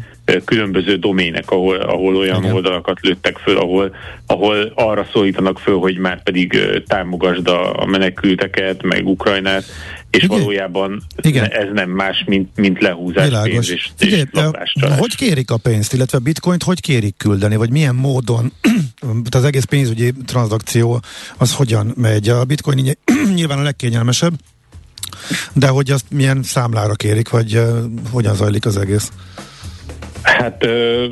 különböző 0.46 0.96
domének, 0.96 1.52
ahol, 1.52 1.76
ahol 1.76 2.16
olyan 2.16 2.42
Igen. 2.42 2.54
oldalakat 2.54 3.00
lőttek 3.02 3.38
föl, 3.38 3.58
ahol, 3.58 3.96
ahol 4.26 4.72
arra 4.76 5.08
szólítanak 5.12 5.60
föl, 5.60 5.78
hogy 5.78 5.98
már 5.98 6.24
pedig 6.24 6.60
támogasd 6.88 7.48
a, 7.48 7.82
a 7.82 7.86
menekülteket, 7.86 8.84
meg 8.84 9.08
Ukrajnát, 9.08 9.64
és 10.12 10.24
Igen. 10.24 10.38
valójában 10.38 11.04
Igen. 11.22 11.46
ez 11.46 11.68
nem 11.74 11.90
más, 11.90 12.24
mint, 12.28 12.50
mint 12.56 12.82
lehúzás 12.82 13.26
Világos. 13.26 13.52
pénz 13.52 13.70
és, 13.70 13.90
és 13.98 14.24
Hogy 14.98 15.16
kérik 15.16 15.52
a 15.52 15.58
pénzt, 15.58 15.94
illetve 15.94 16.20
bitcoint 16.20 16.64
hogy 16.64 16.80
kérik 16.80 17.18
küldeni, 17.18 17.56
vagy 17.56 17.72
milyen 17.72 17.96
módon 17.96 18.52
az 19.32 19.44
egész 19.44 19.64
pénzügyi 19.64 20.14
tranzakció 20.26 21.02
az 21.38 21.54
hogyan 21.56 21.94
megy? 21.96 22.30
A 22.30 22.46
bitcoin 22.46 22.98
nyilván 23.36 23.60
a 23.60 23.64
legkényelmesebb, 23.64 24.34
de 25.54 25.68
hogy 25.68 25.92
azt 25.92 26.06
milyen 26.10 26.44
számlára 26.44 26.94
kérik, 26.94 27.30
vagy 27.30 27.56
uh, 27.56 27.80
hogyan 28.12 28.36
zajlik 28.36 28.66
az 28.66 28.78
egész? 28.78 29.12
Hát 30.22 30.64
ö, 30.64 31.06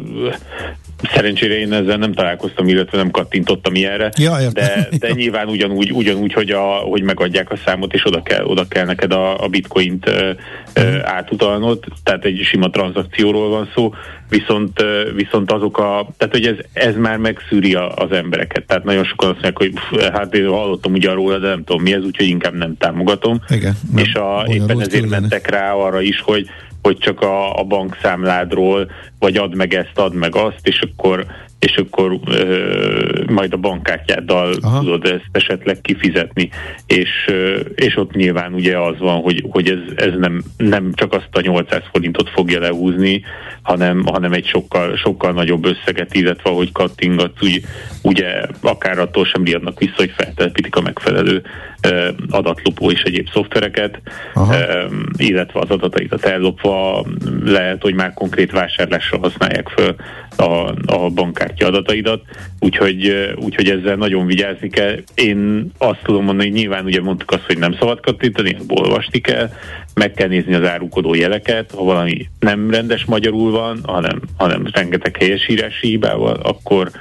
Szerencsére 1.13 1.59
én 1.59 1.73
ezzel 1.73 1.97
nem 1.97 2.13
találkoztam, 2.13 2.67
illetve 2.67 2.97
nem 2.97 3.11
kattintottam 3.11 3.75
ilyenre, 3.75 4.11
ja, 4.17 4.37
de, 4.53 4.87
de 4.99 5.11
nyilván 5.21 5.47
ugyanúgy, 5.47 5.91
ugyanúgy 5.91 6.33
hogy, 6.33 6.49
a, 6.49 6.61
hogy 6.63 7.03
megadják 7.03 7.51
a 7.51 7.57
számot, 7.65 7.93
és 7.93 8.05
oda 8.05 8.21
kell, 8.21 8.43
oda 8.43 8.67
kell 8.67 8.85
neked 8.85 9.13
a, 9.13 9.43
a 9.43 9.47
bitcoint 9.47 10.07
ö, 10.07 10.31
ö, 10.73 10.83
mhm. 10.83 10.99
átutalnod, 11.03 11.83
tehát 12.03 12.25
egy 12.25 12.41
sima 12.43 12.69
tranzakcióról 12.69 13.49
van 13.49 13.69
szó, 13.75 13.93
viszont, 14.29 14.81
ö, 14.81 15.09
viszont 15.15 15.51
azok 15.51 15.77
a, 15.77 16.07
tehát 16.17 16.33
hogy 16.33 16.45
ez, 16.45 16.55
ez 16.73 16.95
már 16.95 17.17
megszűri 17.17 17.73
a, 17.73 17.95
az 17.95 18.11
embereket, 18.11 18.63
tehát 18.65 18.83
nagyon 18.83 19.03
sokan 19.03 19.29
azt 19.29 19.41
mondják, 19.41 19.57
hogy 19.57 19.73
pff, 19.73 20.11
hát 20.11 20.35
én 20.35 20.47
hallottam 20.47 20.93
ugye 20.93 21.11
róla, 21.11 21.37
de 21.37 21.47
nem 21.47 21.63
tudom 21.63 21.81
mi 21.81 21.93
ez, 21.93 22.03
úgyhogy 22.03 22.27
inkább 22.27 22.53
nem 22.53 22.77
támogatom, 22.77 23.41
Igen, 23.49 23.73
és 23.95 24.13
a, 24.13 24.45
éppen 24.47 24.81
ezért 24.81 25.09
mentek 25.09 25.49
rá 25.49 25.73
arra 25.73 26.01
is, 26.01 26.21
hogy 26.21 26.49
hogy 26.81 26.97
csak 26.97 27.21
a, 27.21 27.59
a 27.59 27.63
bankszámládról, 27.63 28.91
vagy 29.19 29.37
add 29.37 29.55
meg 29.55 29.73
ezt, 29.73 29.99
add 29.99 30.13
meg 30.13 30.35
azt, 30.35 30.59
és 30.67 30.81
akkor 30.81 31.25
és 31.59 31.77
akkor 31.77 32.19
ö, 32.25 33.23
majd 33.27 33.53
a 33.53 33.57
bankkártyáddal 33.57 34.53
Aha. 34.61 34.79
tudod 34.79 35.05
ezt 35.05 35.29
esetleg 35.31 35.81
kifizetni, 35.81 36.49
és, 36.87 37.09
ö, 37.27 37.59
és 37.75 37.97
ott 37.97 38.13
nyilván 38.13 38.53
ugye 38.53 38.77
az 38.77 38.99
van, 38.99 39.21
hogy, 39.21 39.43
hogy 39.49 39.69
ez, 39.69 39.79
ez 39.95 40.13
nem, 40.17 40.41
nem 40.57 40.93
csak 40.93 41.13
azt 41.13 41.29
a 41.31 41.41
800 41.41 41.81
forintot 41.91 42.29
fogja 42.29 42.59
lehúzni, 42.59 43.21
hanem, 43.61 44.05
hanem 44.05 44.33
egy 44.33 44.45
sokkal, 44.45 44.95
sokkal 44.95 45.31
nagyobb 45.31 45.65
összeget, 45.65 46.13
illetve 46.15 46.49
ahogy 46.49 46.71
kattingatsz, 46.71 47.41
úgy, 47.41 47.61
ugye 48.01 48.41
akár 48.61 48.99
attól 48.99 49.25
sem 49.25 49.43
riadnak 49.43 49.79
vissza, 49.79 49.93
hogy 49.95 50.13
feltelepítik 50.17 50.75
a 50.75 50.81
megfelelő 50.81 51.41
ö, 51.81 52.09
adatlopó 52.29 52.91
és 52.91 53.01
egyéb 53.01 53.29
szoftvereket, 53.33 54.01
ö, 54.35 54.85
illetve 55.17 55.59
az 55.59 55.69
adataikat 55.69 56.25
ellopva 56.25 57.05
lehet, 57.45 57.81
hogy 57.81 57.93
már 57.93 58.13
konkrét 58.13 58.51
vásárlásra 58.51 59.17
használják 59.17 59.69
föl 59.69 59.95
a, 60.35 60.73
a 60.85 61.09
bankkártya 61.09 61.67
adataidat, 61.67 62.21
úgyhogy, 62.59 63.33
úgyhogy 63.35 63.69
ezzel 63.69 63.95
nagyon 63.95 64.25
vigyázni 64.25 64.69
kell. 64.69 64.95
Én 65.13 65.71
azt 65.77 66.03
tudom 66.03 66.23
mondani, 66.23 66.49
hogy 66.49 66.57
nyilván 66.57 66.85
ugye 66.85 67.01
mondtuk 67.01 67.31
azt, 67.31 67.45
hogy 67.45 67.57
nem 67.57 67.75
szabad 67.79 67.99
kattintani, 67.99 68.57
olvasni 68.67 69.19
kell, 69.19 69.49
meg 69.93 70.11
kell 70.13 70.27
nézni 70.27 70.53
az 70.53 70.67
árukodó 70.67 71.13
jeleket, 71.13 71.71
ha 71.71 71.83
valami 71.83 72.29
nem 72.39 72.71
rendes 72.71 73.05
magyarul 73.05 73.51
van, 73.51 73.79
hanem, 73.83 74.21
hanem 74.37 74.67
rengeteg 74.71 75.17
helyesírási 75.17 75.87
hibával, 75.87 76.35
akkor, 76.35 76.91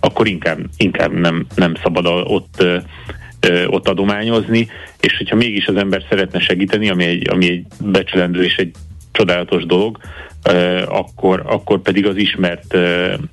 akkor 0.00 0.26
inkább, 0.26 0.58
inkább 0.76 1.12
nem, 1.12 1.46
nem 1.54 1.74
szabad 1.82 2.06
ott 2.06 2.64
ott 3.66 3.88
adományozni, 3.88 4.68
és 5.00 5.16
hogyha 5.16 5.36
mégis 5.36 5.66
az 5.66 5.76
ember 5.76 6.02
szeretne 6.08 6.40
segíteni, 6.40 6.88
ami 6.88 7.04
egy, 7.04 7.30
ami 7.30 7.50
egy 7.50 7.64
becsülendő 7.80 8.44
és 8.44 8.56
egy 8.56 8.70
csodálatos 9.12 9.66
dolog, 9.66 9.98
akkor, 10.88 11.42
akkor 11.46 11.80
pedig 11.80 12.06
az 12.06 12.16
ismert 12.16 12.76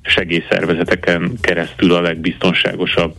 segélyszervezeteken 0.02 1.32
keresztül 1.40 1.94
a 1.94 2.00
legbiztonságosabb 2.00 3.14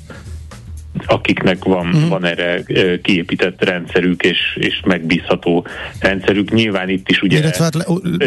akiknek 1.07 1.63
van, 1.63 1.87
uh-huh. 1.87 2.09
van 2.09 2.25
erre 2.25 2.63
kiépített 3.01 3.63
rendszerük 3.63 4.23
és, 4.23 4.39
és 4.59 4.81
megbízható 4.85 5.67
rendszerük. 5.99 6.51
Nyilván 6.51 6.89
itt 6.89 7.09
is 7.09 7.21
ugye... 7.21 7.37
Illetve 7.37 7.63
hát, 7.63 7.75
le, 7.75 7.83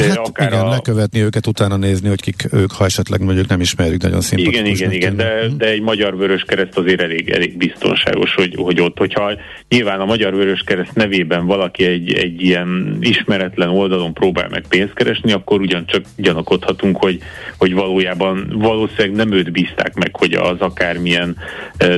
hát 0.08 0.16
akár 0.16 0.52
igen, 0.52 0.64
a, 0.64 0.68
lekövetni 0.68 1.20
őket, 1.22 1.46
utána 1.46 1.76
nézni, 1.76 2.08
hogy 2.08 2.20
kik 2.20 2.48
ők, 2.52 2.72
ha 2.72 2.84
esetleg 2.84 3.20
mondjuk 3.20 3.48
nem 3.48 3.60
ismerjük 3.60 4.02
nagyon 4.02 4.20
szimpatikus. 4.20 4.60
Igen, 4.60 4.72
igen, 4.72 4.92
igen, 4.92 5.16
de, 5.16 5.34
uh-huh. 5.34 5.56
de 5.56 5.66
egy 5.66 5.80
magyar 5.80 6.16
vörös 6.16 6.42
kereszt 6.42 6.78
azért 6.78 7.00
elég, 7.00 7.28
elég 7.28 7.56
biztonságos, 7.56 8.34
hogy, 8.34 8.54
hogy 8.56 8.80
ott, 8.80 8.98
hogyha 8.98 9.32
nyilván 9.68 10.00
a 10.00 10.04
magyar 10.04 10.34
vörös 10.34 10.62
kereszt 10.66 10.94
nevében 10.94 11.46
valaki 11.46 11.84
egy, 11.84 12.12
egy 12.12 12.42
ilyen 12.42 12.96
ismeretlen 13.00 13.68
oldalon 13.68 14.14
próbál 14.14 14.48
meg 14.48 14.64
pénzt 14.68 14.94
keresni, 14.94 15.32
akkor 15.32 15.60
ugyancsak 15.60 16.04
gyanakodhatunk, 16.16 16.96
hogy, 16.96 17.18
hogy 17.56 17.74
valójában 17.74 18.52
valószínűleg 18.54 19.12
nem 19.12 19.32
őt 19.32 19.52
bízták 19.52 19.94
meg, 19.94 20.16
hogy 20.16 20.32
az 20.32 20.56
akármilyen 20.58 21.36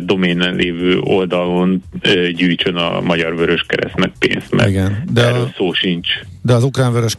doménen 0.02 0.58
lévő 0.70 1.00
oldalon 1.00 1.82
uh, 2.04 2.28
gyűjtsön 2.28 2.74
a 2.74 3.00
Magyar 3.00 3.36
Vörös 3.36 3.64
Keresztnek 3.66 4.12
pénzt, 4.18 4.50
mert 4.50 4.68
Igen, 4.68 5.02
de 5.12 5.26
erről 5.26 5.42
a, 5.42 5.52
szó 5.56 5.72
sincs. 5.72 6.08
De 6.42 6.54
az 6.54 6.64
ukrán 6.64 6.92
vörös 6.92 7.14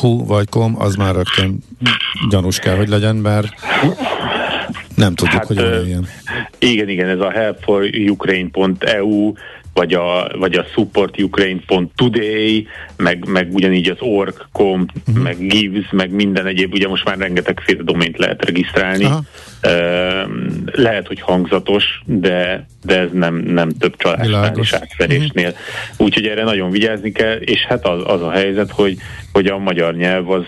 hu 0.00 0.26
vagy 0.26 0.48
com, 0.48 0.74
az 0.78 0.94
már 0.94 1.14
rögtön 1.14 1.58
gyanús 2.30 2.58
kell, 2.58 2.76
hogy 2.76 2.88
legyen, 2.88 3.16
mert 3.16 3.48
nem 4.94 5.14
tudjuk, 5.14 5.38
hát, 5.38 5.46
hogy 5.46 5.58
uh, 5.58 5.86
ilyen. 5.86 6.06
Igen, 6.58 6.88
igen, 6.88 7.08
ez 7.08 7.20
a 7.20 7.30
helpforukraine.eu 7.30 9.32
vagy 9.76 9.94
a, 9.94 10.28
vagy 10.38 10.54
a 10.54 10.64
supportukraine.today, 10.74 12.66
meg, 12.96 13.28
meg 13.28 13.54
ugyanígy 13.54 13.88
az 13.88 13.96
org.com, 14.00 14.86
uh-huh. 15.06 15.22
meg 15.22 15.46
gives, 15.46 15.88
meg 15.90 16.10
minden 16.10 16.46
egyéb, 16.46 16.72
ugye 16.72 16.88
most 16.88 17.04
már 17.04 17.18
rengetegféle 17.18 17.82
domént 17.82 18.18
lehet 18.18 18.44
regisztrálni. 18.44 19.04
Aha. 19.04 19.22
Lehet, 20.72 21.06
hogy 21.06 21.20
hangzatos, 21.20 21.84
de, 22.04 22.66
de 22.82 22.98
ez 22.98 23.08
nem, 23.12 23.34
nem 23.34 23.68
több 23.68 23.96
csalásnál 23.96 24.56
és 24.56 24.72
átverésnél. 24.72 25.48
Uh-huh. 25.48 26.06
Úgyhogy 26.06 26.26
erre 26.26 26.44
nagyon 26.44 26.70
vigyázni 26.70 27.12
kell, 27.12 27.36
és 27.36 27.60
hát 27.60 27.86
az, 27.86 28.02
az 28.06 28.22
a 28.22 28.30
helyzet, 28.30 28.70
hogy, 28.70 28.96
hogy 29.32 29.46
a 29.46 29.58
magyar 29.58 29.94
nyelv 29.94 30.30
az 30.30 30.44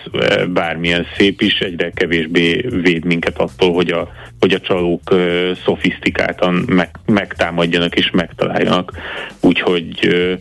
bármilyen 0.47 1.05
szép 1.17 1.41
is, 1.41 1.59
egyre 1.59 1.89
kevésbé 1.89 2.65
véd 2.81 3.05
minket 3.05 3.37
attól, 3.37 3.73
hogy 3.73 3.89
a, 3.89 4.09
hogy 4.39 4.53
a 4.53 4.59
csalók 4.59 5.11
uh, 5.11 5.51
szofisztikáltan 5.65 6.53
meg, 6.53 6.89
megtámadjanak 7.05 7.95
és 7.95 8.09
megtaláljanak. 8.11 8.91
Úgyhogy, 9.39 10.07
uh, 10.07 10.39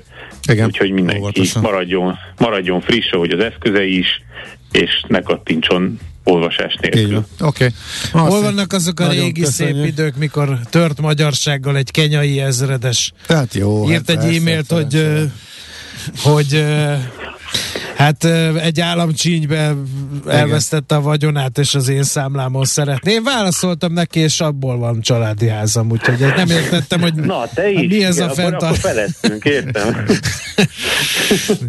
Igen, 0.50 0.66
úgyhogy 0.66 0.90
mindenki 0.90 1.20
óvatosan. 1.20 1.62
maradjon, 1.62 2.18
maradjon 2.38 2.80
friss, 2.80 3.10
ahogy 3.10 3.30
az 3.30 3.44
eszközei 3.44 3.98
is, 3.98 4.22
és 4.72 5.02
ne 5.08 5.20
kattintson 5.20 5.98
olvasás 6.30 6.76
nélkül. 6.80 7.26
Oké. 7.40 7.72
Okay. 8.10 8.28
Hol 8.28 8.42
vannak 8.42 8.72
azok 8.72 9.00
a 9.00 9.08
régi 9.08 9.40
köszönjük. 9.40 9.76
szép 9.76 9.86
idők, 9.86 10.16
mikor 10.16 10.58
tört 10.70 11.00
magyarsággal 11.00 11.76
egy 11.76 11.90
kenyai 11.90 12.40
ezredes 12.40 13.12
hát 13.28 13.54
jó, 13.54 13.90
írt 13.90 14.10
hát 14.10 14.24
egy 14.24 14.36
e-mailt, 14.36 14.72
hogy, 14.72 15.06
hogy 16.22 16.64
Hát 17.96 18.24
egy 18.62 18.80
államcsínybe 18.80 19.74
elvesztette 20.26 20.94
a 20.94 21.00
vagyonát, 21.00 21.58
és 21.58 21.74
az 21.74 21.88
én 21.88 22.02
számlámon 22.02 22.64
szeretné. 22.64 23.12
Én 23.12 23.22
válaszoltam 23.22 23.92
neki, 23.92 24.20
és 24.20 24.40
abból 24.40 24.78
van 24.78 25.00
családi 25.00 25.48
házam, 25.48 25.90
úgyhogy 25.90 26.18
nem 26.36 26.50
értettem, 26.50 27.00
hogy 27.00 27.14
Na, 27.14 27.46
te 27.54 27.70
is, 27.70 27.88
mi 27.88 28.04
ez 28.04 28.16
igen, 28.16 28.28
a 28.28 28.32
fenntart... 28.32 28.88
értem. 29.42 30.06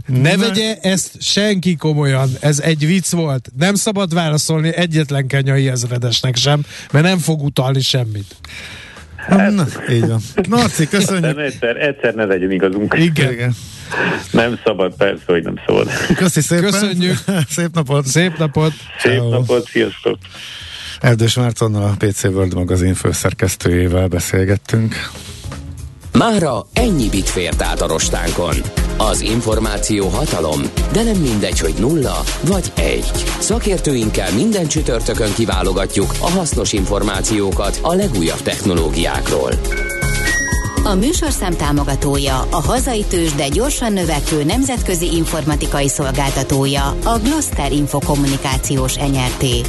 ne 0.05 0.37
vegye 0.37 0.77
ezt 0.81 1.21
senki 1.21 1.75
komolyan, 1.75 2.29
ez 2.39 2.59
egy 2.59 2.85
vicc 2.85 3.11
volt. 3.11 3.49
Nem 3.57 3.75
szabad 3.75 4.13
válaszolni 4.13 4.75
egyetlen 4.75 5.27
kenyai 5.27 5.69
ezredesnek 5.69 6.35
sem, 6.35 6.61
mert 6.91 7.05
nem 7.05 7.17
fog 7.17 7.41
utalni 7.41 7.81
semmit. 7.81 8.35
Hát, 9.15 9.51
Na, 9.53 9.65
így 9.91 10.07
van. 10.07 10.21
Narci, 10.49 10.87
köszönjük. 10.87 11.37
Egyszer, 11.37 11.75
egyszer 11.75 12.13
ne 12.13 12.25
legyen 12.25 12.51
igazunk. 12.51 12.95
Igen. 12.97 13.31
Igen. 13.31 13.55
Nem 14.31 14.59
szabad, 14.63 14.93
persze, 14.97 15.23
hogy 15.25 15.43
nem 15.43 15.55
szabad. 15.65 15.87
Köszi 16.15 16.41
szépen. 16.41 16.71
Köszönjük. 16.71 17.17
Szép 17.55 17.69
napot. 17.73 18.05
Szép 18.05 18.37
napot. 18.37 18.71
Szép 18.99 19.13
Ciao. 19.13 19.29
napot, 19.29 19.67
sziasztok. 19.67 20.17
Erdős 20.99 21.35
Mártonnal 21.35 21.83
a 21.83 22.05
PC 22.05 22.23
World 22.23 22.53
magazin 22.53 22.93
főszerkesztőjével 22.93 24.07
beszélgettünk. 24.07 24.95
Mára 26.13 26.65
ennyi 26.73 27.09
bit 27.09 27.29
fért 27.29 27.61
át 27.61 27.81
a 27.81 27.87
rostánkon. 27.87 28.55
Az 28.97 29.21
információ 29.21 30.07
hatalom, 30.07 30.61
de 30.91 31.03
nem 31.03 31.15
mindegy, 31.15 31.59
hogy 31.59 31.73
nulla 31.79 32.23
vagy 32.41 32.71
egy. 32.75 33.11
Szakértőinkkel 33.39 34.33
minden 34.33 34.67
csütörtökön 34.67 35.33
kiválogatjuk 35.33 36.13
a 36.19 36.29
hasznos 36.29 36.73
információkat 36.73 37.79
a 37.81 37.93
legújabb 37.93 38.41
technológiákról. 38.41 39.51
A 40.89 40.95
műsorszám 40.95 41.55
támogatója, 41.55 42.39
a 42.39 42.61
hazai 42.61 43.05
tős, 43.09 43.33
de 43.33 43.47
gyorsan 43.47 43.93
növekvő 43.93 44.43
nemzetközi 44.43 45.05
informatikai 45.15 45.87
szolgáltatója, 45.87 46.95
a 47.03 47.19
Gloster 47.23 47.71
Infokommunikációs 47.71 48.97
enyerté. 48.97 49.61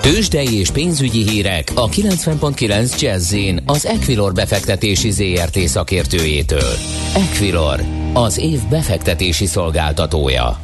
Tőzsdei 0.00 0.58
és 0.58 0.70
pénzügyi 0.70 1.28
hírek 1.28 1.72
a 1.74 1.88
90.9 1.88 3.00
jazz 3.00 3.34
az 3.66 3.86
Equilor 3.86 4.32
befektetési 4.32 5.10
ZRT 5.10 5.58
szakértőjétől. 5.58 6.72
Equilor, 7.14 7.80
az 8.12 8.38
év 8.38 8.60
befektetési 8.70 9.46
szolgáltatója. 9.46 10.60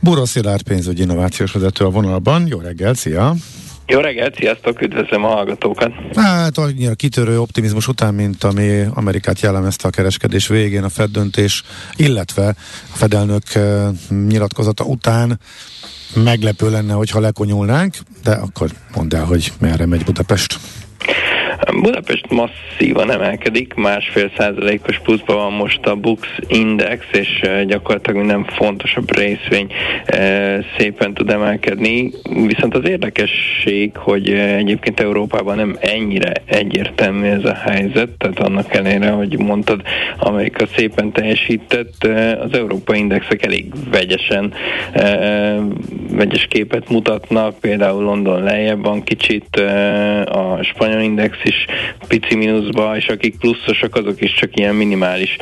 Buró 0.00 0.24
Szilárd 0.24 0.62
pénzügyi 0.62 1.02
innovációs 1.02 1.52
vezető 1.52 1.84
a 1.84 1.90
vonalban. 1.90 2.46
Jó 2.46 2.58
reggel, 2.58 2.94
szia! 2.94 3.34
Jó 3.90 4.00
reggelt, 4.00 4.36
sziasztok, 4.36 4.82
üdvözlöm 4.82 5.24
a 5.24 5.28
hallgatókat. 5.28 5.92
Hát 6.14 6.58
annyira 6.58 6.94
kitörő 6.94 7.40
optimizmus 7.40 7.88
után, 7.88 8.14
mint 8.14 8.44
ami 8.44 8.84
Amerikát 8.94 9.40
jellemezte 9.40 9.88
a 9.88 9.90
kereskedés 9.90 10.46
végén, 10.46 10.84
a 10.84 10.88
Fed 10.88 11.10
döntés, 11.10 11.62
illetve 11.96 12.46
a 12.92 12.96
Fedelnök 12.96 13.54
eh, 13.54 13.88
nyilatkozata 14.08 14.84
után 14.84 15.40
meglepő 16.14 16.70
lenne, 16.70 16.92
hogyha 16.92 17.20
lekonyulnánk, 17.20 17.96
de 18.22 18.30
akkor 18.30 18.70
mondd 18.94 19.14
el, 19.14 19.24
hogy 19.24 19.52
merre 19.58 19.86
megy 19.86 20.04
Budapest. 20.04 20.58
Budapest 21.80 22.30
masszívan 22.30 23.10
emelkedik, 23.10 23.74
másfél 23.74 24.30
százalékos 24.36 24.98
pluszban 24.98 25.36
van 25.36 25.52
most 25.52 25.86
a 25.86 25.94
Bux 25.94 26.28
Index, 26.46 27.06
és 27.12 27.48
gyakorlatilag 27.66 28.18
minden 28.18 28.44
fontosabb 28.44 29.16
részvény 29.16 29.72
szépen 30.78 31.14
tud 31.14 31.30
emelkedni. 31.30 32.10
Viszont 32.46 32.74
az 32.74 32.88
érdekesség, 32.88 33.96
hogy 33.96 34.30
egyébként 34.30 35.00
Európában 35.00 35.56
nem 35.56 35.76
ennyire 35.80 36.32
egyértelmű 36.44 37.26
ez 37.26 37.44
a 37.44 37.54
helyzet, 37.54 38.08
tehát 38.18 38.38
annak 38.38 38.74
ellenére, 38.74 39.10
hogy 39.10 39.38
mondtad, 39.38 39.82
Amerika 40.18 40.66
szépen 40.76 41.12
teljesített, 41.12 42.04
az 42.40 42.52
európai 42.52 42.98
indexek 42.98 43.44
elég 43.44 43.66
vegyesen 43.90 44.52
vegyes 46.10 46.46
képet 46.48 46.90
mutatnak, 46.90 47.58
például 47.60 48.02
London 48.02 48.42
lejjebb 48.42 48.84
van 48.84 49.02
kicsit, 49.02 49.56
a 50.24 50.58
spanyol 50.62 51.00
index 51.00 51.36
is 51.44 51.49
pici 52.08 52.34
mínuszba, 52.34 52.96
és 52.96 53.06
akik 53.06 53.38
pluszosak, 53.38 53.94
azok 53.94 54.20
is 54.20 54.34
csak 54.34 54.56
ilyen 54.56 54.74
minimális 54.74 55.36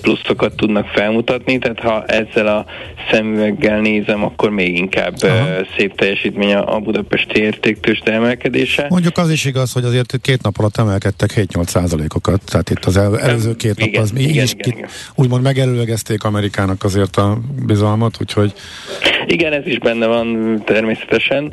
pluszokat 0.00 0.56
tudnak 0.56 0.86
felmutatni, 0.86 1.58
tehát 1.58 1.80
ha 1.80 2.04
ezzel 2.04 2.46
a 2.46 2.66
szemüveggel 3.10 3.80
nézem, 3.80 4.24
akkor 4.24 4.50
még 4.50 4.76
inkább 4.76 5.14
Aha. 5.20 5.46
szép 5.76 5.94
teljesítmény 5.94 6.54
a 6.54 6.78
Budapesti 6.78 7.40
értéktős 7.40 8.00
emelkedése. 8.04 8.86
Mondjuk 8.88 9.18
az 9.18 9.30
is 9.30 9.44
igaz, 9.44 9.72
hogy 9.72 9.84
azért 9.84 10.14
két 10.22 10.42
nap 10.42 10.58
alatt 10.58 10.76
emelkedtek 10.76 11.30
7-8 11.36 11.66
százalékokat, 11.66 12.40
tehát 12.44 12.70
itt 12.70 12.84
az 12.84 12.96
előző 12.96 13.54
két 13.56 13.78
nap 13.78 13.88
igen, 13.88 14.02
az 14.02 14.12
igen, 14.16 14.44
is 14.44 14.52
igen, 14.52 14.56
ki, 14.56 14.70
igen. 14.76 14.88
úgymond 15.14 15.42
megelőlegezték 15.42 16.24
Amerikának 16.24 16.84
azért 16.84 17.16
a 17.16 17.38
bizalmat, 17.66 18.16
úgyhogy 18.20 18.52
igen, 19.26 19.52
ez 19.52 19.66
is 19.66 19.78
benne 19.78 20.06
van 20.06 20.60
természetesen. 20.64 21.52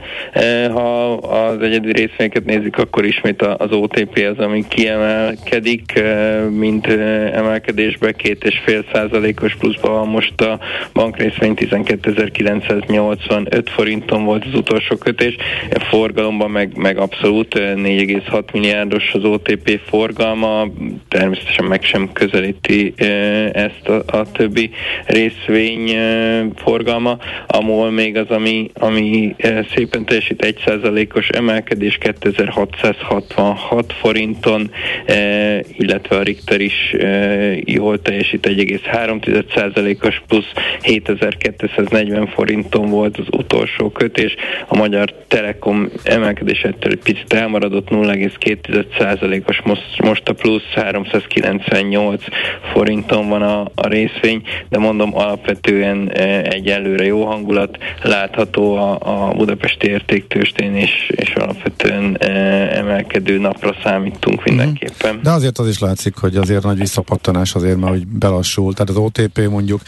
Ha 0.74 1.14
az 1.14 1.62
egyedi 1.62 1.92
részvényeket 1.92 2.46
nézik, 2.46 2.78
akkor 2.78 3.06
ismét 3.06 3.42
az 3.42 3.72
OTP 3.96 4.28
az, 4.32 4.38
ami 4.46 4.64
kiemelkedik, 4.68 6.04
mint 6.50 6.88
emelkedésbe, 7.34 8.12
két 8.12 8.44
és 8.44 8.62
fél 8.66 8.86
százalékos 8.94 9.56
pluszban 9.56 9.92
van 9.92 10.08
most 10.08 10.42
a 10.42 10.60
bankrészvény 10.94 11.54
12.985 11.56 13.66
forinton 13.66 14.24
volt 14.24 14.46
az 14.46 14.54
utolsó 14.54 14.96
kötés, 14.96 15.36
a 15.74 15.80
forgalomban 15.80 16.52
meg, 16.52 16.78
meg 16.78 16.98
abszolút 16.98 17.54
4,6 17.54 18.54
milliárdos 18.54 19.14
az 19.14 19.24
OTP 19.24 19.80
forgalma, 19.86 20.68
természetesen 21.08 21.66
meg 21.66 21.84
sem 21.84 22.10
közelíti 22.14 22.94
ezt 23.52 23.88
a, 23.88 24.04
a 24.18 24.32
többi 24.32 24.70
részvény 25.06 25.98
forgalma. 26.56 27.18
A 27.48 27.62
MOL 27.62 27.92
még 27.92 28.18
az, 28.18 28.30
ami, 28.30 28.70
ami 28.74 29.36
szépen 29.76 30.06
teljesít 30.06 30.56
1%-os 30.66 31.30
emelkedés 31.30 31.98
2666 31.98 33.75
6 33.76 33.94
forinton, 33.94 34.72
illetve 35.78 36.16
a 36.16 36.22
Richter 36.22 36.62
is 36.62 36.96
jól 37.66 38.02
teljesít 38.02 38.48
1,3%-os 38.48 40.22
plusz 40.28 40.52
7240 40.82 42.28
forinton 42.28 42.90
volt 42.90 43.18
az 43.18 43.26
utolsó 43.32 43.90
kötés, 43.90 44.36
a 44.68 44.78
Magyar 44.78 45.14
Telekom 45.28 45.90
emelkedésettől 46.04 46.92
egy 46.92 47.04
picit 47.04 47.34
elmaradott 47.34 47.88
0,2%-os 47.90 49.62
most, 49.62 50.02
most 50.02 50.30
a 50.30 50.34
plusz 50.34 50.74
398 50.76 52.24
forinton 52.74 53.30
van 53.30 53.42
a, 53.42 53.62
a 53.76 53.88
részvény, 53.88 54.42
de 54.70 54.78
mondom 54.78 55.18
alapvetően 55.18 56.12
egy 56.44 56.68
előre 56.68 57.06
jó 57.06 57.26
hangulat 57.26 57.78
látható 58.02 58.76
a, 58.76 58.98
a 59.02 59.34
Budapesti 59.34 59.88
értéktőstén, 59.88 60.76
és, 60.76 61.12
és 61.16 61.34
alapvetően 61.34 62.18
emelkedő 62.72 63.38
napra 63.66 63.90
számítunk 63.90 64.44
mhm. 64.44 64.50
mindenképpen. 64.50 65.20
De 65.24 65.32
azért 65.32 65.58
az 65.58 65.68
is 65.68 65.80
látszik, 65.80 66.16
hogy 66.16 66.36
azért 66.36 66.64
nagy 66.64 66.78
visszapattanás 66.78 67.56
azért, 67.56 67.78
mert 67.78 67.92
hogy 67.92 68.08
belassul. 68.08 68.74
Tehát 68.74 68.90
az 68.90 68.98
OTP 68.98 69.48
mondjuk 69.50 69.82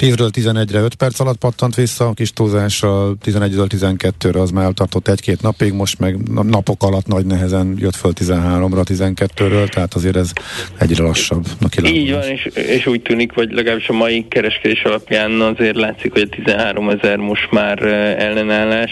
10-ről 0.00 0.30
11-re 0.32 0.80
5 0.80 0.94
perc 0.94 1.20
alatt 1.20 1.38
pattant 1.38 1.74
vissza, 1.74 2.06
a 2.06 2.12
kis 2.12 2.32
túlzással 2.32 3.16
11-ről 3.24 3.66
12-re 3.68 4.40
az 4.40 4.50
már 4.50 4.64
eltartott 4.64 5.08
egy-két 5.08 5.42
napig, 5.42 5.72
most 5.72 5.98
meg 5.98 6.16
napok 6.42 6.82
alatt 6.82 7.06
nagy 7.06 7.26
nehezen 7.26 7.74
jött 7.78 7.96
föl 7.96 8.12
13-ra, 8.20 8.84
12-ről, 8.88 9.68
tehát 9.68 9.94
azért 9.94 10.16
ez 10.16 10.32
egyre 10.78 11.02
lassabb. 11.02 11.46
Így 11.82 12.12
van, 12.12 12.22
és, 12.22 12.44
és 12.54 12.86
úgy 12.86 13.02
tűnik, 13.02 13.32
vagy 13.32 13.52
legalábbis 13.52 13.88
a 13.88 13.92
mai 13.92 14.26
kereskedés 14.28 14.82
alapján 14.82 15.40
azért 15.40 15.76
látszik, 15.76 16.12
hogy 16.12 16.28
a 16.30 16.34
13 16.34 16.88
ezer 16.88 17.16
most 17.16 17.50
már 17.50 17.82
ellenállás. 18.18 18.90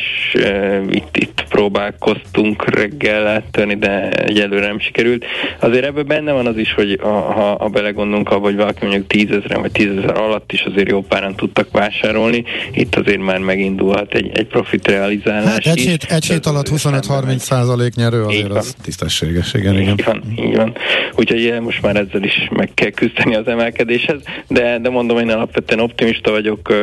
Itt, 0.91 1.17
itt 1.17 1.45
próbálkoztunk 1.49 2.75
reggel 2.75 3.27
áttörni, 3.27 3.77
de 3.77 4.11
egyelőre 4.31 4.67
nem 4.67 4.81
sikerült. 4.81 5.25
Azért 5.59 5.85
ebben 5.85 6.07
benne 6.07 6.33
van 6.33 6.47
az 6.47 6.57
is, 6.57 6.75
hogy 6.75 6.99
a, 7.03 7.07
ha, 7.07 7.57
ha 7.59 7.69
belegondolunk 7.69 8.31
abba, 8.31 8.45
hogy 8.45 8.57
valaki 8.57 8.79
mondjuk 8.81 9.07
10 9.07 9.31
ezeren 9.31 9.61
vagy 9.61 9.73
10 9.73 9.89
ezer 9.97 10.17
alatt 10.17 10.53
is 10.53 10.63
azért 10.63 10.89
jó 10.89 11.03
páran 11.03 11.35
tudtak 11.37 11.69
vásárolni, 11.73 12.45
itt 12.73 12.97
azért 12.97 13.21
már 13.21 13.39
megindulhat 13.39 14.15
egy, 14.15 14.31
egy 14.35 14.47
profit 14.47 14.89
realizálás 14.89 15.45
hát 15.45 15.67
egy 15.67 15.81
hét, 15.81 16.05
egy 16.09 16.25
hét 16.25 16.47
alatt 16.47 16.69
25-30 16.69 17.37
százalék 17.37 17.95
nyerő 17.95 18.25
azért 18.25 18.51
az 18.51 18.75
tisztességes, 18.83 19.55
igen, 19.55 19.79
igen. 19.79 19.93
Így 19.93 20.05
van, 20.05 20.23
így 20.39 20.57
van. 20.57 20.77
Úgyhogy 21.17 21.61
most 21.61 21.83
már 21.83 21.97
ezzel 21.97 22.23
is 22.23 22.49
meg 22.51 22.71
kell 22.75 22.91
küzdeni 22.91 23.35
az 23.35 23.47
emelkedéshez, 23.47 24.23
de, 24.49 24.79
de 24.79 24.91
mondom, 24.91 25.19
én 25.19 25.31
alapvetően 25.31 25.81
optimista 25.81 26.31
vagyok 26.31 26.75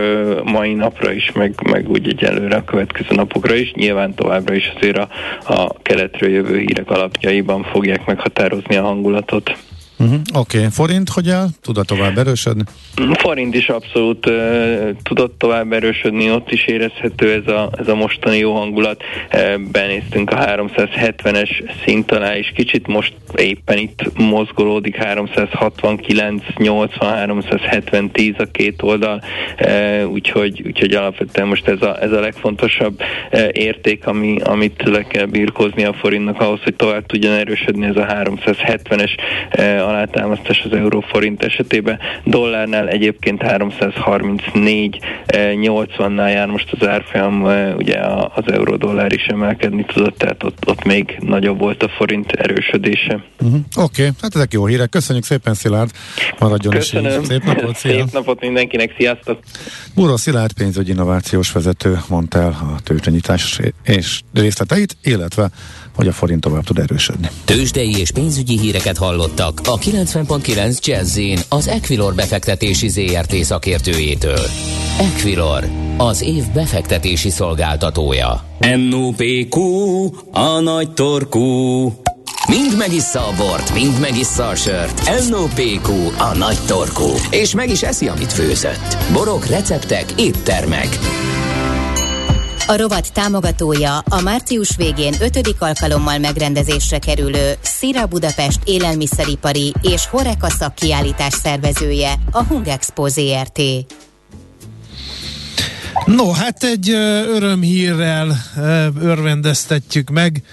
mai 0.43 0.73
napra 0.73 1.11
is, 1.11 1.31
meg, 1.31 1.53
meg 1.63 1.89
úgy 1.89 2.07
egyelőre 2.07 2.55
a 2.55 2.63
következő 2.63 3.07
napokra 3.09 3.55
is. 3.55 3.71
Nyilván 3.71 4.13
továbbra 4.13 4.53
is 4.53 4.73
azért 4.75 4.97
a, 4.97 5.07
a 5.53 5.73
keletről 5.81 6.29
jövő 6.29 6.59
hírek 6.59 6.89
alapjaiban 7.37 7.63
fogják 7.63 8.05
meghatározni 8.05 8.75
a 8.75 8.81
hangulatot. 8.81 9.66
Uh-huh. 9.99 10.19
Oké, 10.33 10.57
okay. 10.57 10.69
forint 10.69 11.09
hogy 11.09 11.27
el? 11.27 11.49
Tud 11.61 11.79
tovább 11.85 12.17
erősödni? 12.17 12.63
Forint 13.13 13.55
is 13.55 13.69
abszolút 13.69 14.25
uh, 14.25 14.89
tudott 15.03 15.39
tovább 15.39 15.73
erősödni, 15.73 16.31
ott 16.31 16.51
is 16.51 16.65
érezhető 16.65 17.31
ez 17.31 17.53
a, 17.53 17.69
ez 17.77 17.87
a 17.87 17.95
mostani 17.95 18.37
jó 18.37 18.53
hangulat. 18.53 19.03
Uh, 19.33 19.61
benéztünk 19.71 20.31
a 20.31 20.35
370-es 20.35 21.49
szint 21.85 22.11
alá, 22.11 22.37
és 22.37 22.51
kicsit 22.55 22.87
most 22.87 23.13
éppen 23.35 23.77
itt 23.77 24.17
mozgolódik 24.17 24.95
369, 24.95 26.43
80, 26.57 27.09
370, 27.09 28.11
10 28.11 28.33
a 28.37 28.45
két 28.51 28.81
oldal, 28.81 29.23
uh, 29.59 30.11
úgyhogy, 30.11 30.61
úgyhogy 30.65 30.93
alapvetően 30.93 31.47
most 31.47 31.67
ez 31.67 31.81
a, 31.81 32.01
ez 32.01 32.11
a 32.11 32.19
legfontosabb 32.19 33.01
uh, 33.31 33.47
érték, 33.51 34.07
ami, 34.07 34.37
amit 34.43 34.83
le 34.85 35.03
kell 35.03 35.25
birkózni 35.25 35.83
a 35.83 35.93
forintnak 35.93 36.41
ahhoz, 36.41 36.59
hogy 36.63 36.75
tovább 36.75 37.05
tudjon 37.05 37.33
erősödni 37.33 37.85
ez 37.85 37.95
a 37.95 38.05
370-es 38.05 39.11
uh, 39.57 39.85
alátámasztás 39.87 40.61
az 40.63 40.77
euróforint 40.77 41.43
esetében. 41.43 41.99
Dollárnál 42.23 42.87
egyébként 42.87 43.41
334 43.41 44.99
80-nál 45.33 46.31
jár 46.31 46.47
most 46.47 46.71
az 46.79 46.87
árfolyam, 46.87 47.43
ugye 47.77 47.99
az 48.35 48.43
euró-dollár 48.51 49.13
is 49.13 49.25
emelkedni 49.25 49.85
tudott, 49.85 50.17
tehát 50.17 50.43
ott, 50.43 50.67
ott 50.67 50.83
még 50.83 51.17
nagyobb 51.19 51.59
volt 51.59 51.83
a 51.83 51.89
forint 51.89 52.31
erősödése. 52.31 53.23
Uh-huh. 53.39 53.59
Oké, 53.75 54.01
okay. 54.01 54.13
hát 54.21 54.35
ezek 54.35 54.53
jó 54.53 54.65
hírek. 54.65 54.89
Köszönjük 54.89 55.25
szépen, 55.25 55.53
Szilárd. 55.53 55.91
Maradjon 56.39 56.73
Köszönöm. 56.73 57.21
is 57.21 57.27
Szép 57.27 57.43
napot, 57.43 57.75
szia. 57.75 57.91
Szép 57.91 58.11
napot 58.11 58.41
mindenkinek, 58.41 58.93
sziasztok! 58.97 59.39
Búró 59.95 60.15
Szilárd 60.15 60.53
pénzügyi 60.53 60.91
innovációs 60.91 61.51
vezető 61.51 61.99
mondta 62.09 62.39
el 62.39 62.57
a 62.61 62.81
tőzsdenyítás 62.83 63.59
és 63.83 64.21
részleteit, 64.33 64.97
illetve 65.03 65.49
hogy 65.97 66.07
a 66.07 66.11
forint 66.11 66.41
tovább 66.41 66.63
tud 66.63 66.77
erősödni. 66.77 67.29
Tőzsdei 67.45 67.97
és 67.97 68.11
pénzügyi 68.11 68.59
híreket 68.59 68.97
hallottak 68.97 69.61
a 69.65 69.77
90.9 69.77 70.79
jazz 70.85 71.19
az 71.49 71.67
Equilor 71.67 72.15
befektetési 72.15 72.87
ZRT 72.87 73.35
szakértőjétől. 73.35 74.45
Equilor, 74.99 75.67
az 75.97 76.21
év 76.21 76.43
befektetési 76.53 77.29
szolgáltatója. 77.29 78.43
NOPQ, 78.89 79.59
a 80.31 80.59
nagy 80.59 80.91
torkú. 80.91 81.83
Mind 82.47 82.77
megissza 82.77 83.19
a 83.19 83.33
bort, 83.37 83.73
mind 83.73 83.99
megissza 83.99 84.47
a 84.47 84.55
sört. 84.55 85.29
NOPQ, 85.29 85.91
a 86.17 86.37
nagy 86.37 86.57
torkú. 86.67 87.09
És 87.31 87.53
meg 87.53 87.69
is 87.69 87.81
eszi, 87.81 88.07
amit 88.07 88.33
főzött. 88.33 88.97
Borok, 89.13 89.45
receptek, 89.45 90.05
éttermek. 90.17 90.99
A 92.69 92.75
rovat 92.75 93.13
támogatója 93.13 93.97
a 93.97 94.21
március 94.21 94.75
végén 94.75 95.13
ötödik 95.21 95.61
alkalommal 95.61 96.17
megrendezésre 96.17 96.99
kerülő 96.99 97.53
Szira 97.61 98.05
Budapest 98.05 98.59
élelmiszeripari 98.63 99.73
és 99.81 100.07
Horeka 100.07 100.49
szakkiállítás 100.49 101.33
szervezője, 101.33 102.13
a 102.31 102.43
Hungexpo 102.43 103.07
ZRT. 103.07 103.61
No, 106.05 106.31
hát 106.31 106.63
egy 106.63 106.89
örömhírrel 107.27 108.37
örvendeztetjük 109.01 110.09
meg 110.09 110.43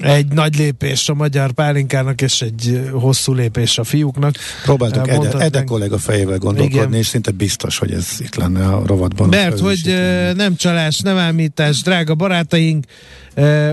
egy 0.00 0.32
nagy 0.32 0.56
lépés 0.56 1.08
a 1.08 1.14
magyar 1.14 1.52
pálinkának, 1.52 2.20
és 2.20 2.42
egy 2.42 2.90
hosszú 2.92 3.32
lépés 3.32 3.78
a 3.78 3.84
fiúknak. 3.84 4.34
Próbáltuk 4.62 5.08
Ede, 5.08 5.38
Ede 5.38 5.64
kollega 5.64 5.98
fejével 5.98 6.38
gondolkodni, 6.38 6.78
igen. 6.78 6.94
és 6.94 7.06
szinte 7.06 7.30
biztos, 7.30 7.78
hogy 7.78 7.92
ez 7.92 8.08
itt 8.18 8.34
lenne 8.34 8.66
a 8.66 8.86
rovatban. 8.86 9.28
Mert 9.28 9.58
hogy 9.58 9.94
nem 10.36 10.56
csalás, 10.56 11.00
nem 11.00 11.16
ámítás, 11.16 11.82
drága 11.82 12.14
barátaink, 12.14 12.84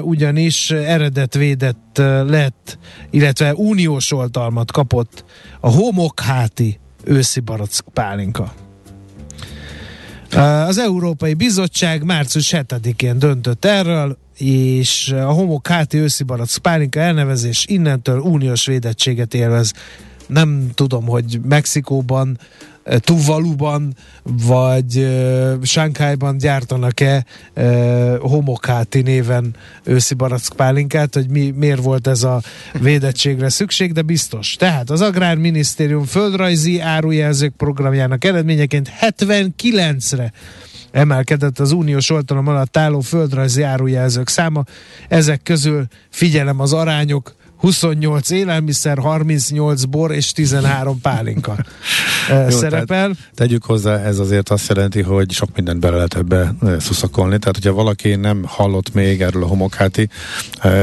ugyanis 0.02 0.72
eredetvédett 0.72 2.02
lett, 2.28 2.78
illetve 3.10 3.54
uniós 3.54 4.12
oltalmat 4.12 4.72
kapott 4.72 5.24
a 5.60 5.70
homokháti 5.70 6.80
őszi 7.04 7.40
barack 7.40 7.84
pálinka. 7.94 8.54
Az 10.68 10.78
Európai 10.78 11.34
Bizottság 11.34 12.04
március 12.04 12.54
7-én 12.56 13.20
döntött 13.20 13.66
erről, 13.66 14.18
és 14.40 15.12
a 15.12 15.32
homok 15.32 15.68
háti 15.68 15.98
őszi 15.98 16.24
barack 16.24 16.58
pálinka 16.58 17.00
elnevezés 17.00 17.66
innentől 17.68 18.20
uniós 18.20 18.66
védettséget 18.66 19.34
élvez. 19.34 19.74
Nem 20.28 20.70
tudom, 20.74 21.06
hogy 21.08 21.40
Mexikóban, 21.44 22.40
eh, 22.84 23.00
Tuvaluban 23.00 23.96
vagy 24.24 24.98
uh, 24.98 25.64
Sánkhájban 25.64 26.38
gyártanak-e 26.38 27.26
uh, 27.56 28.18
homokáti 28.18 29.02
néven 29.02 29.56
őszi 29.84 30.14
barack 30.14 30.56
pálinkát, 30.56 31.14
hogy 31.14 31.30
mi, 31.30 31.54
miért 31.56 31.84
volt 31.84 32.08
ez 32.08 32.24
a 32.24 32.42
védettségre 32.80 33.50
szükség, 33.50 33.94
de 33.94 34.02
biztos. 34.02 34.56
Tehát 34.56 34.90
az 34.90 35.02
Agrárminisztérium 35.02 36.04
földrajzi 36.04 36.80
árujelzők 36.80 37.54
programjának 37.58 38.26
eredményeként 38.26 38.92
79-re 39.02 40.32
emelkedett 40.92 41.60
az 41.60 41.72
uniós 41.72 42.10
oltalom 42.10 42.48
alatt 42.48 42.78
álló 42.78 43.00
földrajzi 43.00 43.62
árujelzők 43.62 44.28
száma. 44.28 44.64
Ezek 45.08 45.44
közül 45.44 45.86
figyelem 46.10 46.60
az 46.60 46.74
arányok, 46.74 47.36
28 47.60 48.30
élelmiszer, 48.30 48.98
38 48.98 49.84
bor 49.84 50.12
és 50.12 50.32
13 50.32 51.02
pálinka 51.02 51.56
Jó, 52.30 52.50
szerepel. 52.50 53.12
Tegyük 53.34 53.64
hozzá, 53.64 53.98
ez 53.98 54.20
azért 54.20 54.50
azt 54.50 54.68
jelenti, 54.68 55.02
hogy 55.02 55.32
sok 55.32 55.50
mindent 55.56 55.80
bele 55.80 55.96
lehet 55.96 56.16
ebbe 56.16 56.56
szuszakolni. 56.80 57.40
Tehát, 57.40 57.56
hogyha 57.56 57.74
valaki 57.74 58.16
nem 58.16 58.44
hallott 58.48 58.94
még 58.94 59.22
erről 59.22 59.44
a 59.44 59.48
homokháti 59.48 60.10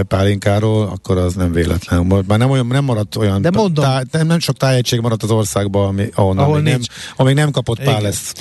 pálinkáról, 0.09 0.83
akkor 0.83 1.19
az 1.19 1.35
nem 1.35 1.53
véletlen. 1.53 2.25
Már 2.27 2.39
nem, 2.39 2.51
olyan, 2.51 2.67
nem 2.67 2.85
maradt 2.85 3.17
olyan, 3.17 3.43
De 3.43 3.51
mondom, 3.51 3.85
tá, 3.85 4.03
nem, 4.11 4.27
nem 4.27 4.39
sok 4.39 4.57
tájegység 4.57 5.01
maradt 5.01 5.23
az 5.23 5.31
országban, 5.31 5.87
ami, 5.89 6.09
ahonnan 6.15 6.45
ahol 6.45 6.61
még 6.61 6.73
nem, 6.73 6.81
amíg 7.17 7.35
nem 7.35 7.51
kapott 7.51 7.83
pál 7.83 8.01
lesz 8.01 8.33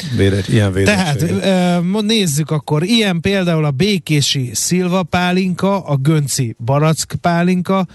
ilyen 0.47 0.71
védettség. 0.73 1.39
Tehát 1.39 2.01
nézzük 2.01 2.51
akkor, 2.51 2.83
ilyen 2.83 3.21
például 3.21 3.65
a 3.65 3.71
békési 3.71 4.49
szilva 4.53 5.03
pálinka, 5.03 5.79
a 5.79 5.95
gönci 5.95 6.55
barack 6.65 7.15
pálinka, 7.21 7.85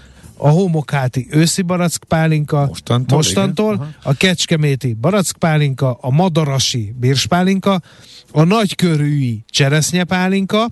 a 0.43 0.49
homokáti 0.49 1.27
őszi 1.29 1.61
barackpálinka 1.61 2.65
mostantól, 2.67 3.17
mostantól. 3.17 3.95
a 4.03 4.13
kecskeméti 4.13 4.93
barackpálinka, 4.93 5.97
a 6.01 6.09
madarasi 6.09 6.93
bírspálinka, 6.99 7.81
a 8.31 8.43
nagykörűi 8.43 9.43
cseresznyepálinka, 9.49 10.69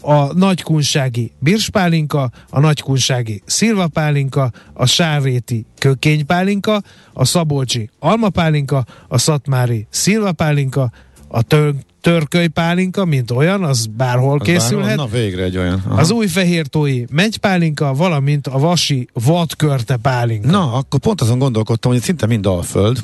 a 0.00 0.32
nagykunsági 0.32 1.32
birspálinka, 1.38 2.30
a 2.50 2.60
nagykunsági 2.60 3.42
szilvapálinka, 3.46 4.50
a 4.72 4.86
sárréti 4.86 5.66
kökénypálinka, 5.78 6.82
a 7.12 7.24
szabolcsi 7.24 7.90
almapálinka, 7.98 8.84
a 9.08 9.18
szatmári 9.18 9.86
szilvapálinka, 9.90 10.90
a 11.28 11.42
tör- 11.42 11.86
törköly 12.00 12.46
pálinka, 12.46 13.04
mint 13.04 13.30
olyan, 13.30 13.64
az 13.64 13.86
bárhol 13.86 14.38
az 14.38 14.46
készülhet. 14.46 14.96
Bárhol, 14.96 15.04
na 15.04 15.18
végre 15.18 15.42
egy 15.42 15.56
olyan. 15.56 15.82
Aha. 15.86 16.00
Az 16.00 16.10
új 16.10 16.26
fehértói 16.26 17.04
megypálinka, 17.10 17.94
valamint 17.94 18.46
a 18.46 18.58
vasi 18.58 19.08
vadkörte 19.12 19.96
pálinka. 19.96 20.50
Na, 20.50 20.72
akkor 20.72 21.00
pont 21.00 21.20
azon 21.20 21.38
gondolkodtam, 21.38 21.92
hogy 21.92 22.00
szinte 22.00 22.26
mind 22.26 22.46
alföld, 22.46 22.98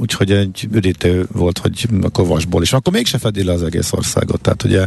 úgyhogy 0.00 0.30
egy 0.30 0.68
üdítő 0.72 1.26
volt, 1.32 1.58
hogy 1.58 1.86
akkor 2.02 2.26
vasból 2.26 2.62
is. 2.62 2.72
Akkor 2.72 2.92
mégse 2.92 3.18
fedi 3.18 3.44
le 3.44 3.52
az 3.52 3.62
egész 3.62 3.92
országot, 3.92 4.40
tehát 4.40 4.62
ugye 4.62 4.86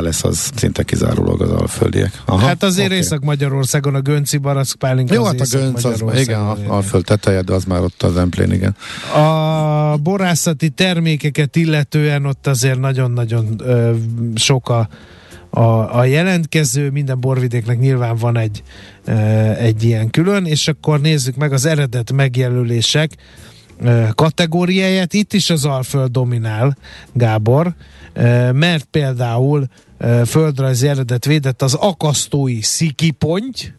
lesz 0.00 0.24
az 0.24 0.50
szinte 0.56 0.82
kizárólag 0.82 1.42
az 1.42 1.50
alföldiek. 1.50 2.22
Aha, 2.24 2.46
hát 2.46 2.62
azért 2.62 2.86
okay. 2.86 2.98
Észak-Magyarországon 2.98 3.94
a 3.94 4.00
Gönci 4.00 4.36
barack 4.36 4.78
pálinka 4.78 5.14
Jó, 5.14 5.24
hát 5.24 5.40
a 5.40 5.44
Gönc 5.50 5.84
az, 5.84 6.02
igen, 6.14 6.40
a, 6.40 6.56
alföld 6.66 7.04
teteje, 7.04 7.42
de 7.42 7.52
az 7.52 7.64
már 7.64 7.80
ott 7.80 8.02
az 8.02 8.16
emplén, 8.16 8.52
igen. 8.52 8.76
A 9.14 9.96
borászati 9.96 10.68
termékeket 10.68 11.56
illetően 11.56 12.17
igen, 12.18 12.30
ott 12.30 12.46
azért 12.46 12.78
nagyon-nagyon 12.78 13.54
ö, 13.58 13.94
sok 14.34 14.68
a, 14.68 14.88
a, 15.50 15.98
a 15.98 16.04
jelentkező, 16.04 16.90
minden 16.90 17.20
borvidéknek 17.20 17.78
nyilván 17.78 18.16
van 18.16 18.36
egy, 18.36 18.62
ö, 19.04 19.12
egy 19.52 19.84
ilyen 19.84 20.10
külön, 20.10 20.44
és 20.44 20.68
akkor 20.68 21.00
nézzük 21.00 21.36
meg 21.36 21.52
az 21.52 21.64
eredet 21.64 22.12
megjelölések 22.12 23.10
ö, 23.80 24.04
kategóriáját. 24.14 25.14
Itt 25.14 25.32
is 25.32 25.50
az 25.50 25.64
Alföld 25.64 26.10
dominál, 26.10 26.76
Gábor, 27.12 27.74
ö, 28.12 28.52
mert 28.52 28.84
például 28.84 29.66
ö, 29.98 30.22
földrajzi 30.26 30.88
eredet 30.88 31.24
védett 31.24 31.62
az 31.62 31.74
akasztói 31.74 32.60
szikiponty, 32.60 33.72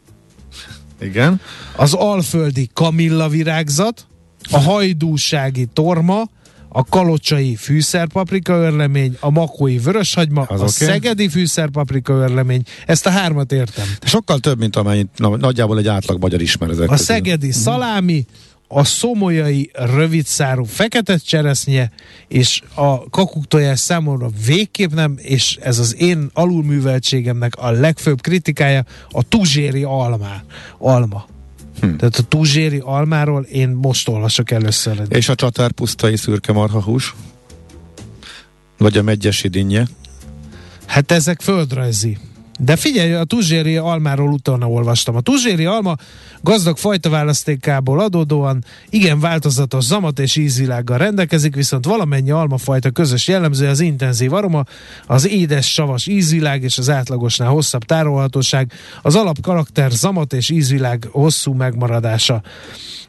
igen. 1.01 1.41
Az 1.75 1.93
alföldi 1.93 2.69
kamilla 2.73 3.27
virágzat, 3.27 4.07
a 4.51 4.59
hajdúsági 4.59 5.65
torma, 5.65 6.23
a 6.69 6.83
kalocsai 6.83 7.55
fűszerpaprika 7.55 8.53
örlemény, 8.53 9.17
a 9.19 9.29
makói 9.29 9.77
vöröshagyma, 9.77 10.41
Az 10.41 10.49
a 10.49 10.53
okay. 10.63 10.67
szegedi 10.69 11.29
fűszerpaprika 11.29 12.13
örlemény. 12.13 12.61
Ezt 12.85 13.05
a 13.05 13.09
hármat 13.09 13.51
értem. 13.51 13.85
Sokkal 14.01 14.39
több, 14.39 14.59
mint 14.59 14.75
amennyit 14.75 15.09
na, 15.15 15.37
nagyjából 15.37 15.77
egy 15.77 15.87
átlag 15.87 16.21
magyar 16.21 16.41
ismer 16.41 16.69
ezek 16.69 16.87
A 16.87 16.91
közül. 16.91 17.05
szegedi 17.05 17.47
mm. 17.47 17.49
szalámi, 17.49 18.25
a 18.71 18.83
szomolyai 18.83 19.71
rövidszárú 19.73 20.63
fekete 20.63 21.17
cseresznye, 21.17 21.91
és 22.27 22.61
a 22.73 23.09
kakuktojás 23.09 23.79
számomra 23.79 24.29
végképp 24.45 24.91
nem, 24.91 25.15
és 25.17 25.57
ez 25.61 25.79
az 25.79 25.95
én 26.01 26.29
alulműveltségemnek 26.33 27.55
a 27.55 27.71
legfőbb 27.71 28.21
kritikája, 28.21 28.85
a 29.09 29.23
tuzséri 29.23 29.83
almá, 29.83 30.43
alma. 30.77 31.25
Hm. 31.81 31.95
Tehát 31.95 32.15
a 32.15 32.23
túzséri 32.23 32.81
almáról 32.83 33.43
én 33.43 33.69
most 33.69 34.07
olvasok 34.07 34.51
először. 34.51 35.01
És 35.09 35.29
a 35.29 35.35
csatárpusztai 35.35 36.15
szürke 36.15 36.51
marhahús? 36.51 37.15
Vagy 38.77 38.97
a 38.97 39.03
megyesi 39.03 39.47
dinnye? 39.47 39.87
Hát 40.85 41.11
ezek 41.11 41.41
földrajzi 41.41 42.17
de 42.61 42.75
figyelj, 42.75 43.13
a 43.13 43.23
tuzséri 43.23 43.77
almáról 43.77 44.31
utána 44.31 44.69
olvastam. 44.69 45.15
A 45.15 45.21
tuzséri 45.21 45.65
alma 45.65 45.95
gazdag 46.41 46.77
fajta 46.77 47.09
választékából 47.09 47.99
adódóan 47.99 48.63
igen 48.89 49.19
változatos 49.19 49.83
zamat 49.83 50.19
és 50.19 50.35
ízvilággal 50.35 50.97
rendelkezik, 50.97 51.55
viszont 51.55 51.85
valamennyi 51.85 52.31
almafajta 52.31 52.91
közös 52.91 53.27
jellemző 53.27 53.67
az 53.67 53.79
intenzív 53.79 54.33
aroma, 54.33 54.63
az 55.05 55.27
édes, 55.27 55.73
savas 55.73 56.07
ízvilág 56.07 56.63
és 56.63 56.77
az 56.77 56.89
átlagosnál 56.89 57.49
hosszabb 57.49 57.83
tárolhatóság, 57.83 58.71
az 59.01 59.15
alapkarakter 59.15 59.91
zamat 59.91 60.33
és 60.33 60.49
ízvilág 60.49 61.07
hosszú 61.11 61.53
megmaradása. 61.53 62.41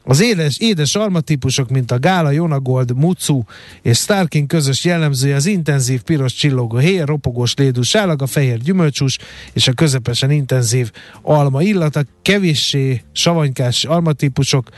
Az 0.03 0.21
édes, 0.21 0.57
édes 0.59 0.95
almatípusok, 0.95 1.69
mint 1.69 1.91
a 1.91 1.99
Gála, 1.99 2.31
Jonagold, 2.31 2.95
Mucu 2.95 3.43
és 3.81 3.97
Starkin 3.97 4.47
közös 4.47 4.85
jellemzője 4.85 5.35
az 5.35 5.45
intenzív 5.45 6.01
piros 6.01 6.33
csillogó 6.33 6.77
héj, 6.77 6.99
ropogós 6.99 7.53
lédús 7.55 7.95
állag, 7.95 8.21
a 8.21 8.27
fehér 8.27 8.57
gyümölcsús 8.57 9.17
és 9.53 9.67
a 9.67 9.73
közepesen 9.73 10.31
intenzív 10.31 10.91
alma 11.21 11.61
illata, 11.61 12.03
kevéssé 12.21 13.01
savanykás 13.11 13.83
almatípusok, 13.83 14.69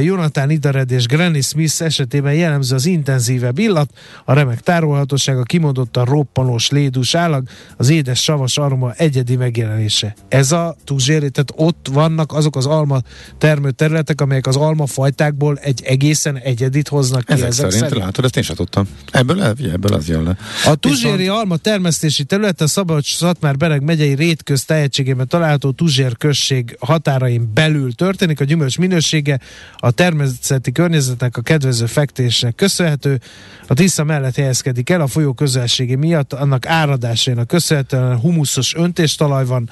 Jonathan 0.00 0.50
Idared 0.50 0.90
és 0.90 1.06
Granny 1.06 1.40
Smith 1.40 1.82
esetében 1.82 2.34
jellemző 2.34 2.74
az 2.74 2.86
intenzívebb 2.86 3.58
illat, 3.58 3.90
a 4.24 4.32
remek 4.32 4.60
tárolhatóság, 4.60 5.38
a 5.38 5.42
kimondottan 5.42 6.04
roppanós 6.04 6.70
lédús 6.70 7.14
állag, 7.14 7.48
az 7.76 7.88
édes 7.88 8.22
savas 8.22 8.58
aroma 8.58 8.92
egyedi 8.92 9.36
megjelenése. 9.36 10.14
Ez 10.28 10.52
a 10.52 10.76
tuzséri, 10.84 11.30
tehát 11.30 11.52
ott 11.56 11.88
vannak 11.92 12.32
azok 12.32 12.56
az 12.56 12.66
alma 12.66 13.00
termő 13.38 13.70
területek, 13.70 14.20
amelyek 14.20 14.46
az 14.46 14.56
alma 14.56 14.86
fajtákból 14.86 15.56
egy 15.56 15.82
egészen 15.84 16.36
egyedit 16.36 16.88
hoznak 16.88 17.24
ki. 17.24 17.32
Ezek, 17.32 17.48
ezek 17.48 17.70
szerint, 17.70 17.82
szerint, 17.82 18.04
látod, 18.04 18.24
ezt 18.24 18.36
én 18.36 18.42
sem 18.42 18.56
tudtam. 18.56 18.88
Ebből, 19.12 19.42
ebből 19.42 19.92
az 19.92 20.08
jön 20.08 20.22
le. 20.22 20.36
A 20.66 20.74
tuzséri 20.74 21.16
Viszont... 21.16 21.38
alma 21.38 21.56
termesztési 21.56 22.24
terület 22.24 22.60
a 22.60 22.66
Szabolcs 22.66 23.16
Szatmár 23.16 23.56
Bereg 23.56 23.82
megyei 23.82 24.14
rétköz 24.14 24.64
tehetségében 24.64 25.28
található 25.28 25.70
Tuzsér 25.70 26.16
község 26.16 26.76
határain 26.80 27.50
belül 27.54 27.94
történik. 27.94 28.40
A 28.40 28.44
gyümölcs 28.44 28.78
minősége 28.78 29.40
a 29.78 29.90
természeti 29.90 30.72
környezetnek 30.72 31.36
a 31.36 31.40
kedvező 31.40 31.86
fektésnek 31.86 32.54
köszönhető. 32.54 33.20
A 33.66 33.74
Tisza 33.74 34.04
mellett 34.04 34.34
helyezkedik 34.34 34.90
el 34.90 35.00
a 35.00 35.06
folyó 35.06 35.32
közelsége 35.32 35.96
miatt, 35.96 36.32
annak 36.32 36.66
áradásának 36.66 37.46
köszönhetően 37.46 38.18
humuszos 38.18 38.74
öntéstalaj 38.74 39.44
van, 39.44 39.70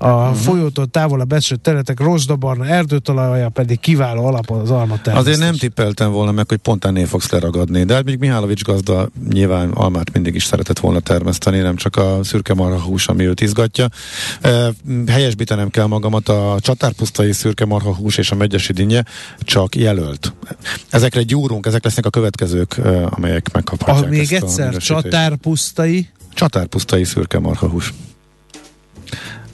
a 0.00 0.08
uh-huh. 0.08 0.36
folyótól 0.36 0.86
távol 0.86 1.20
a 1.20 1.24
besőtt 1.24 1.62
területek 1.62 2.00
rozsdabarna 2.00 2.66
erdőtalaja 2.66 3.48
pedig 3.48 3.80
kiváló 3.80 4.26
alap 4.26 4.50
az 4.50 4.70
alma 4.70 5.00
Azért 5.04 5.38
nem 5.38 5.54
tippeltem 5.54 6.10
volna 6.10 6.32
meg, 6.32 6.48
hogy 6.48 6.58
pont 6.58 6.84
ennél 6.84 7.06
fogsz 7.06 7.30
leragadni, 7.30 7.84
de 7.84 7.94
hát 7.94 8.04
még 8.04 8.18
Mihálovics 8.18 8.62
gazda 8.62 9.08
nyilván 9.30 9.70
almát 9.70 10.12
mindig 10.12 10.34
is 10.34 10.44
szeretett 10.44 10.78
volna 10.78 11.00
termeszteni, 11.00 11.58
nem 11.58 11.76
csak 11.76 11.96
a 11.96 12.18
szürke 12.22 12.54
marha 12.54 12.80
hús, 12.80 13.08
ami 13.08 13.26
őt 13.26 13.40
izgatja. 13.40 13.88
E, 14.40 14.70
helyesbítenem 15.06 15.70
kell 15.70 15.86
magamat, 15.86 16.28
a 16.28 16.56
csatárpusztai 16.60 17.32
szürke 17.32 17.64
marha 17.64 17.94
hús 17.94 18.16
és 18.16 18.30
a 18.30 18.34
megyesi 18.34 18.72
dinnye 18.72 19.04
csak 19.38 19.74
jelölt. 19.74 20.32
Ezekre 20.90 21.22
gyúrunk, 21.22 21.66
ezek 21.66 21.84
lesznek 21.84 22.06
a 22.06 22.10
következők, 22.10 22.80
amelyek 23.04 23.52
megkaphatják. 23.52 24.04
A, 24.04 24.08
még 24.08 24.32
egyszer, 24.32 24.76
csatárpusztai? 24.76 26.08
Csatárpusztai 26.34 27.04
szürke 27.04 27.38
marha 27.38 27.68
hús. 27.68 27.94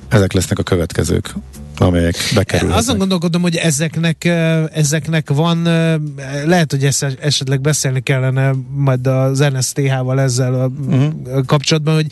Ezek 0.08 0.32
lesznek 0.32 0.58
a 0.58 0.62
következők 0.62 1.34
amelyek 1.78 2.16
bekerülnek. 2.34 2.76
Azon 2.76 2.98
gondolkodom, 2.98 3.42
hogy 3.42 3.56
ezeknek, 3.56 4.24
ezeknek 4.72 5.30
van, 5.30 5.62
lehet, 6.44 6.70
hogy 6.70 6.84
esetleg 7.20 7.60
beszélni 7.60 8.00
kellene 8.00 8.54
majd 8.74 9.06
az 9.06 9.38
NSTH-val 9.38 10.20
ezzel 10.20 10.54
a 10.54 10.66
uh-huh. 10.66 11.44
kapcsolatban, 11.46 11.94
hogy 11.94 12.06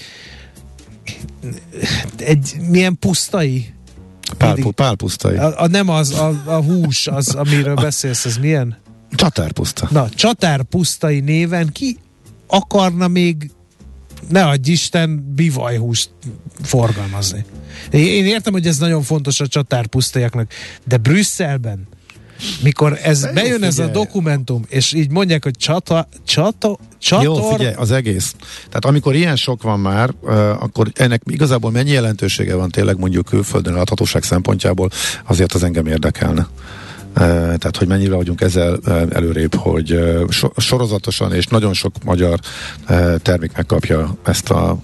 egy 2.16 2.57
milyen 2.68 2.98
pusztai 2.98 3.72
Pál, 4.37 4.57
pálpusztai. 4.75 5.37
A, 5.37 5.62
a, 5.62 5.66
nem 5.66 5.88
az, 5.88 6.11
a, 6.11 6.42
a 6.45 6.62
hús, 6.62 7.07
az, 7.07 7.35
amiről 7.35 7.75
beszélsz, 7.88 8.25
ez 8.25 8.37
milyen? 8.37 8.77
Csatárpuszta. 9.14 9.88
Na, 9.90 10.09
csatárpusztai 10.09 11.21
néven 11.21 11.68
ki 11.73 11.99
akarna 12.47 13.09
még 13.09 13.51
ne 14.29 14.47
adj 14.47 14.71
Isten 14.71 15.33
bivajhúst 15.35 16.11
forgalmazni. 16.62 17.45
Én 17.90 18.27
értem, 18.27 18.53
hogy 18.53 18.66
ez 18.66 18.79
nagyon 18.79 19.03
fontos 19.03 19.40
a 19.40 19.47
csatárpusztaiaknak, 19.47 20.53
de 20.85 20.97
Brüsszelben 20.97 21.88
mikor 22.62 22.98
ez 23.02 23.20
de 23.20 23.33
bejön 23.33 23.61
jó, 23.61 23.66
ez 23.66 23.78
a 23.78 23.87
dokumentum, 23.87 24.64
és 24.68 24.92
így 24.92 25.11
mondják, 25.11 25.42
hogy 25.44 25.57
csata, 25.57 26.09
csata, 26.24 26.78
csator... 26.98 27.24
Jó, 27.24 27.50
figyelj, 27.50 27.74
az 27.74 27.90
egész. 27.90 28.35
Tehát 28.66 28.85
amikor 28.85 29.14
ilyen 29.14 29.37
sok 29.37 29.62
van 29.62 29.81
már, 29.81 30.11
uh, 30.20 30.33
akkor 30.62 30.87
ennek 30.94 31.22
igazából 31.26 31.70
mennyi 31.70 31.90
jelentősége 31.90 32.55
van 32.55 32.70
tényleg 32.70 32.98
mondjuk 32.98 33.24
külföldön 33.24 33.74
adhatóság 33.74 34.22
szempontjából, 34.22 34.90
azért 35.24 35.52
az 35.52 35.62
engem 35.62 35.87
érdekelne 35.87 36.48
tehát 37.14 37.76
hogy 37.76 37.88
mennyire 37.88 38.14
vagyunk 38.14 38.40
ezzel 38.40 38.78
előrébb, 39.11 39.55
hogy 39.55 39.98
sorozatosan 40.57 41.33
és 41.33 41.46
nagyon 41.46 41.74
sok 41.74 41.92
magyar 42.05 42.38
termék 43.22 43.52
megkapja 43.57 44.16
ezt 44.24 44.50
a 44.50 44.78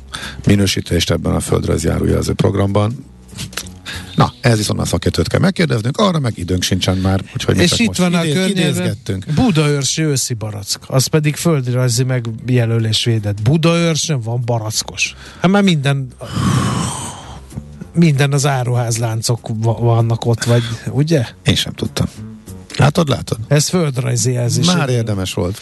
minősítést 0.47 1.11
ebben 1.11 1.35
a 1.35 1.41
földrajzi 1.41 1.87
járójelző 1.87 2.33
programban. 2.33 3.05
Na, 4.15 4.33
ez 4.41 4.57
viszont 4.57 4.81
a 4.81 4.85
szakértőt 4.85 5.29
kell 5.29 5.41
megkérdeznünk, 5.41 5.97
arra 5.97 6.19
meg 6.19 6.33
időnk 6.37 6.63
sincsen 6.63 6.97
már. 6.97 7.21
Úgyhogy 7.35 7.59
és 7.59 7.79
itt 7.79 7.97
van 7.97 8.15
a 8.15 8.23
környezet 8.23 9.35
Budaörsi 9.35 10.03
őszi 10.03 10.35
barack, 10.35 10.81
az 10.87 11.07
pedig 11.07 11.37
földrajzi 11.37 12.05
megjelölés 12.05 13.05
védett. 13.05 13.43
Budaörsön 13.43 14.21
van 14.21 14.43
barackos. 14.45 15.15
Hát 15.41 15.51
már 15.51 15.63
minden 15.63 16.13
minden 17.93 18.33
az 18.33 18.47
áruházláncok 18.47 19.49
vannak 19.63 20.25
ott, 20.25 20.45
vagy 20.45 20.63
ugye? 20.91 21.27
Én 21.43 21.55
sem 21.55 21.73
tudtam. 21.73 22.07
Látod, 22.79 23.09
látod? 23.09 23.39
Ez 23.49 23.69
földrajzi 23.69 24.33
jelzés. 24.33 24.67
Már 24.67 24.89
érdemes 24.89 25.35
volt. 25.35 25.61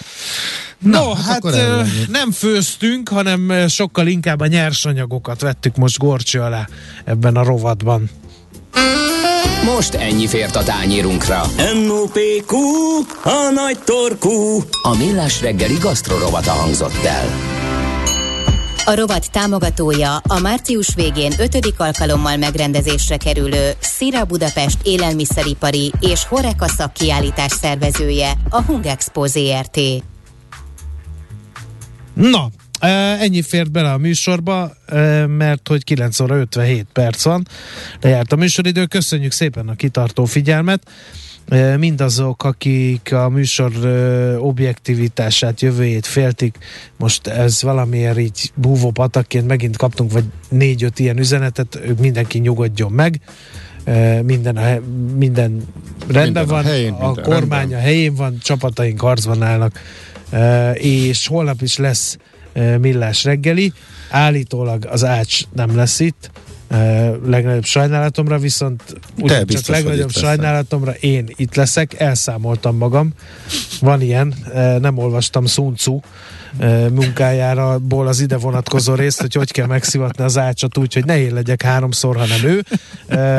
Na, 0.79 0.98
no, 0.98 1.12
hát, 1.12 1.55
hát 1.55 1.87
nem 2.09 2.31
főztünk, 2.31 3.09
hanem 3.09 3.68
sokkal 3.68 4.07
inkább 4.07 4.40
a 4.40 4.46
nyersanyagokat 4.46 5.40
vettük 5.40 5.76
most 5.76 5.98
gorcsi 5.98 6.38
alá 6.38 6.68
ebben 7.05 7.37
a 7.37 7.44
rovatban. 7.44 8.11
Most 9.64 9.94
ennyi 9.94 10.26
fért 10.26 10.57
a 10.57 10.62
tányírunkra. 10.62 11.46
M.O.P.Q. 11.74 12.57
A 13.22 13.50
nagy 13.55 13.79
torkú. 13.85 14.62
A 14.83 14.96
millás 14.96 15.40
reggeli 15.40 15.76
gasztrorovata 15.81 16.50
hangzott 16.52 17.05
el. 17.05 17.26
A 18.88 18.94
rovat 18.94 19.31
támogatója 19.31 20.16
a 20.16 20.38
március 20.38 20.94
végén 20.94 21.33
5. 21.38 21.75
alkalommal 21.77 22.37
megrendezésre 22.37 23.16
kerülő 23.16 23.72
Szira 23.81 24.25
Budapest 24.25 24.79
élelmiszeripari 24.83 25.92
és 26.01 26.25
Horeka 26.25 26.68
szakkiállítás 26.68 27.53
szervezője, 27.53 28.33
a 28.51 28.62
Hungexpo 28.62 29.27
ZRT. 29.27 29.81
Na, 32.14 32.49
Ennyi 33.18 33.42
fért 33.42 33.70
bele 33.70 33.92
a 33.92 33.99
műsorba, 33.99 34.72
mert 35.27 35.68
hogy 35.68 35.85
9 35.85 36.20
óra 36.20 36.37
57 36.37 36.87
perc 36.92 37.25
van. 37.25 37.46
Lejárt 38.01 38.33
a 38.33 38.37
műsoridő. 38.37 38.87
Köszönjük 38.87 39.33
szépen 39.33 39.68
a 39.68 39.75
kitartó 39.75 40.25
figyelmet. 40.25 40.90
Mindazok, 41.78 42.44
akik 42.44 43.12
a 43.12 43.28
műsor 43.28 43.72
objektivitását, 44.40 45.61
jövőjét 45.61 46.06
féltik, 46.06 46.59
most 46.96 47.26
ez 47.26 47.62
valamiért 47.62 48.18
így 48.18 48.52
búvó 48.54 48.90
patakként 48.90 49.46
megint 49.46 49.76
kaptunk, 49.76 50.12
vagy 50.12 50.24
négy-öt 50.48 50.98
ilyen 50.98 51.18
üzenetet, 51.18 51.80
mindenki 52.00 52.38
nyugodjon 52.38 52.92
meg 52.92 53.20
minden, 54.22 54.56
a, 54.56 54.80
minden 55.16 55.62
rendben 56.06 56.22
minden 56.22 56.46
van, 56.46 56.64
a, 56.64 56.68
helyén, 56.68 56.92
a 56.92 57.14
kormány 57.14 57.59
rendben. 57.59 57.78
a 57.78 57.82
helyén 57.82 58.14
van, 58.14 58.38
csapataink 58.42 59.00
harcban 59.00 59.42
állnak, 59.42 59.80
és 60.72 61.26
holnap 61.26 61.62
is 61.62 61.76
lesz 61.76 62.16
millás 62.80 63.24
reggeli. 63.24 63.72
Állítólag 64.11 64.85
az 64.85 65.04
ács 65.04 65.40
nem 65.52 65.76
lesz 65.76 66.00
itt, 66.00 66.30
legnagyobb 67.26 67.64
sajnálatomra, 67.64 68.38
viszont 68.38 68.83
csak 69.46 69.66
legnagyobb 69.66 70.11
sajnálatomra 70.11 70.92
én 70.92 71.29
itt 71.37 71.55
leszek, 71.55 72.00
elszámoltam 72.00 72.76
magam. 72.76 73.12
Van 73.81 74.00
ilyen, 74.00 74.35
nem 74.81 74.98
olvastam 74.98 75.46
Sun 75.46 75.74
Tzu 75.74 76.00
munkájára 76.92 77.79
ból 77.79 78.07
az 78.07 78.20
ide 78.20 78.37
vonatkozó 78.37 78.94
részt, 78.94 79.20
hogy 79.20 79.35
hogy 79.35 79.50
kell 79.50 79.66
megszivatni 79.66 80.24
az 80.24 80.38
ácsot 80.38 80.79
úgy, 80.79 80.94
hogy 80.94 81.05
ne 81.05 81.18
én 81.18 81.35
legyek 81.35 81.62
háromszor, 81.62 82.16
hanem 82.16 82.44
ő. 82.44 82.64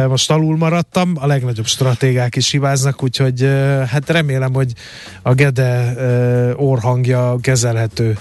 Most 0.08 0.32
alul 0.32 0.58
maradtam, 0.58 1.14
a 1.20 1.28
legnagyobb 1.28 1.66
stratégák 1.66 2.36
is 2.36 2.52
hibáznak, 2.52 3.04
úgyhogy 3.04 3.42
hát 3.88 4.10
remélem, 4.10 4.54
hogy 4.54 4.72
a 5.22 5.34
Gede 5.34 5.94
orhangja 6.56 7.36
kezelhető 7.42 8.18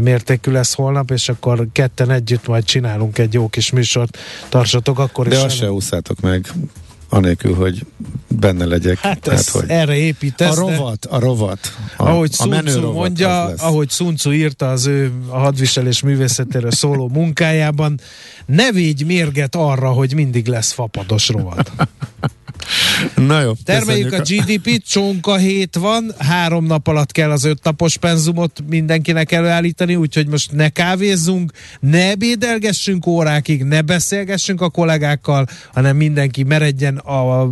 mértékű 0.00 0.50
lesz 0.50 0.74
holnap, 0.74 1.10
és 1.10 1.28
akkor 1.28 1.66
ketten 1.72 2.10
együtt 2.10 2.46
majd 2.46 2.64
csinálunk 2.64 3.18
egy 3.18 3.32
jó 3.34 3.48
kis 3.48 3.70
műsort. 3.70 4.18
Tartsatok 4.48 4.98
akkor 4.98 5.28
De 5.28 5.34
is. 5.34 5.40
De 5.40 5.46
azt 5.46 5.56
se 5.56 5.72
úszátok 5.72 6.20
meg 6.20 6.52
anélkül, 7.08 7.54
hogy 7.54 7.86
benne 8.28 8.64
legyek. 8.64 8.98
Hát 8.98 9.20
Tehát, 9.20 9.48
hogy 9.48 9.64
erre 9.66 9.96
építesz. 9.96 10.56
A 10.56 10.60
rovat, 10.60 11.04
a 11.04 11.18
rovat. 11.18 11.76
A, 11.96 12.08
ahogy 12.08 12.30
a 12.38 12.46
menő 12.46 12.74
rovat 12.74 12.94
mondja, 12.94 13.44
ahogy 13.44 13.90
Sun 13.90 14.14
Tzu 14.14 14.32
írta 14.32 14.70
az 14.70 14.86
ő 14.86 15.12
a 15.28 15.38
hadviselés 15.38 16.02
művészetéről 16.02 16.70
szóló 16.70 17.08
munkájában, 17.08 18.00
ne 18.46 18.72
védj 18.72 19.04
mérget 19.04 19.54
arra, 19.54 19.90
hogy 19.90 20.14
mindig 20.14 20.46
lesz 20.46 20.72
fapados 20.72 21.28
rovat. 21.28 21.72
Na 23.14 23.40
jó. 23.40 23.52
Termeljük 23.64 24.12
a 24.12 24.20
GDP-t, 24.20 24.88
csonka 24.88 25.36
hét 25.36 25.76
van, 25.76 26.14
három 26.18 26.64
nap 26.64 26.86
alatt 26.86 27.12
kell 27.12 27.30
az 27.30 27.44
öt 27.44 27.64
napos 27.64 27.96
penzumot 27.96 28.62
mindenkinek 28.68 29.32
előállítani, 29.32 29.96
úgyhogy 29.96 30.26
most 30.26 30.52
ne 30.52 30.68
kávézzunk, 30.68 31.52
ne 31.80 32.10
ebédelgessünk 32.10 33.06
órákig, 33.06 33.64
ne 33.64 33.82
beszélgessünk 33.82 34.60
a 34.60 34.70
kollégákkal, 34.70 35.46
hanem 35.72 35.96
mindenki 35.96 36.42
meredjen 36.42 36.96
a 36.96 37.50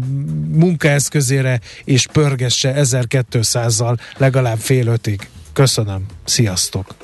munkaeszközére 0.49 1.61
és 1.85 2.07
pörgesse 2.13 2.75
1200-zal 2.77 3.99
legalább 4.17 4.59
fél 4.59 4.87
ötig. 4.87 5.29
Köszönöm. 5.53 6.07
Sziasztok! 6.25 7.04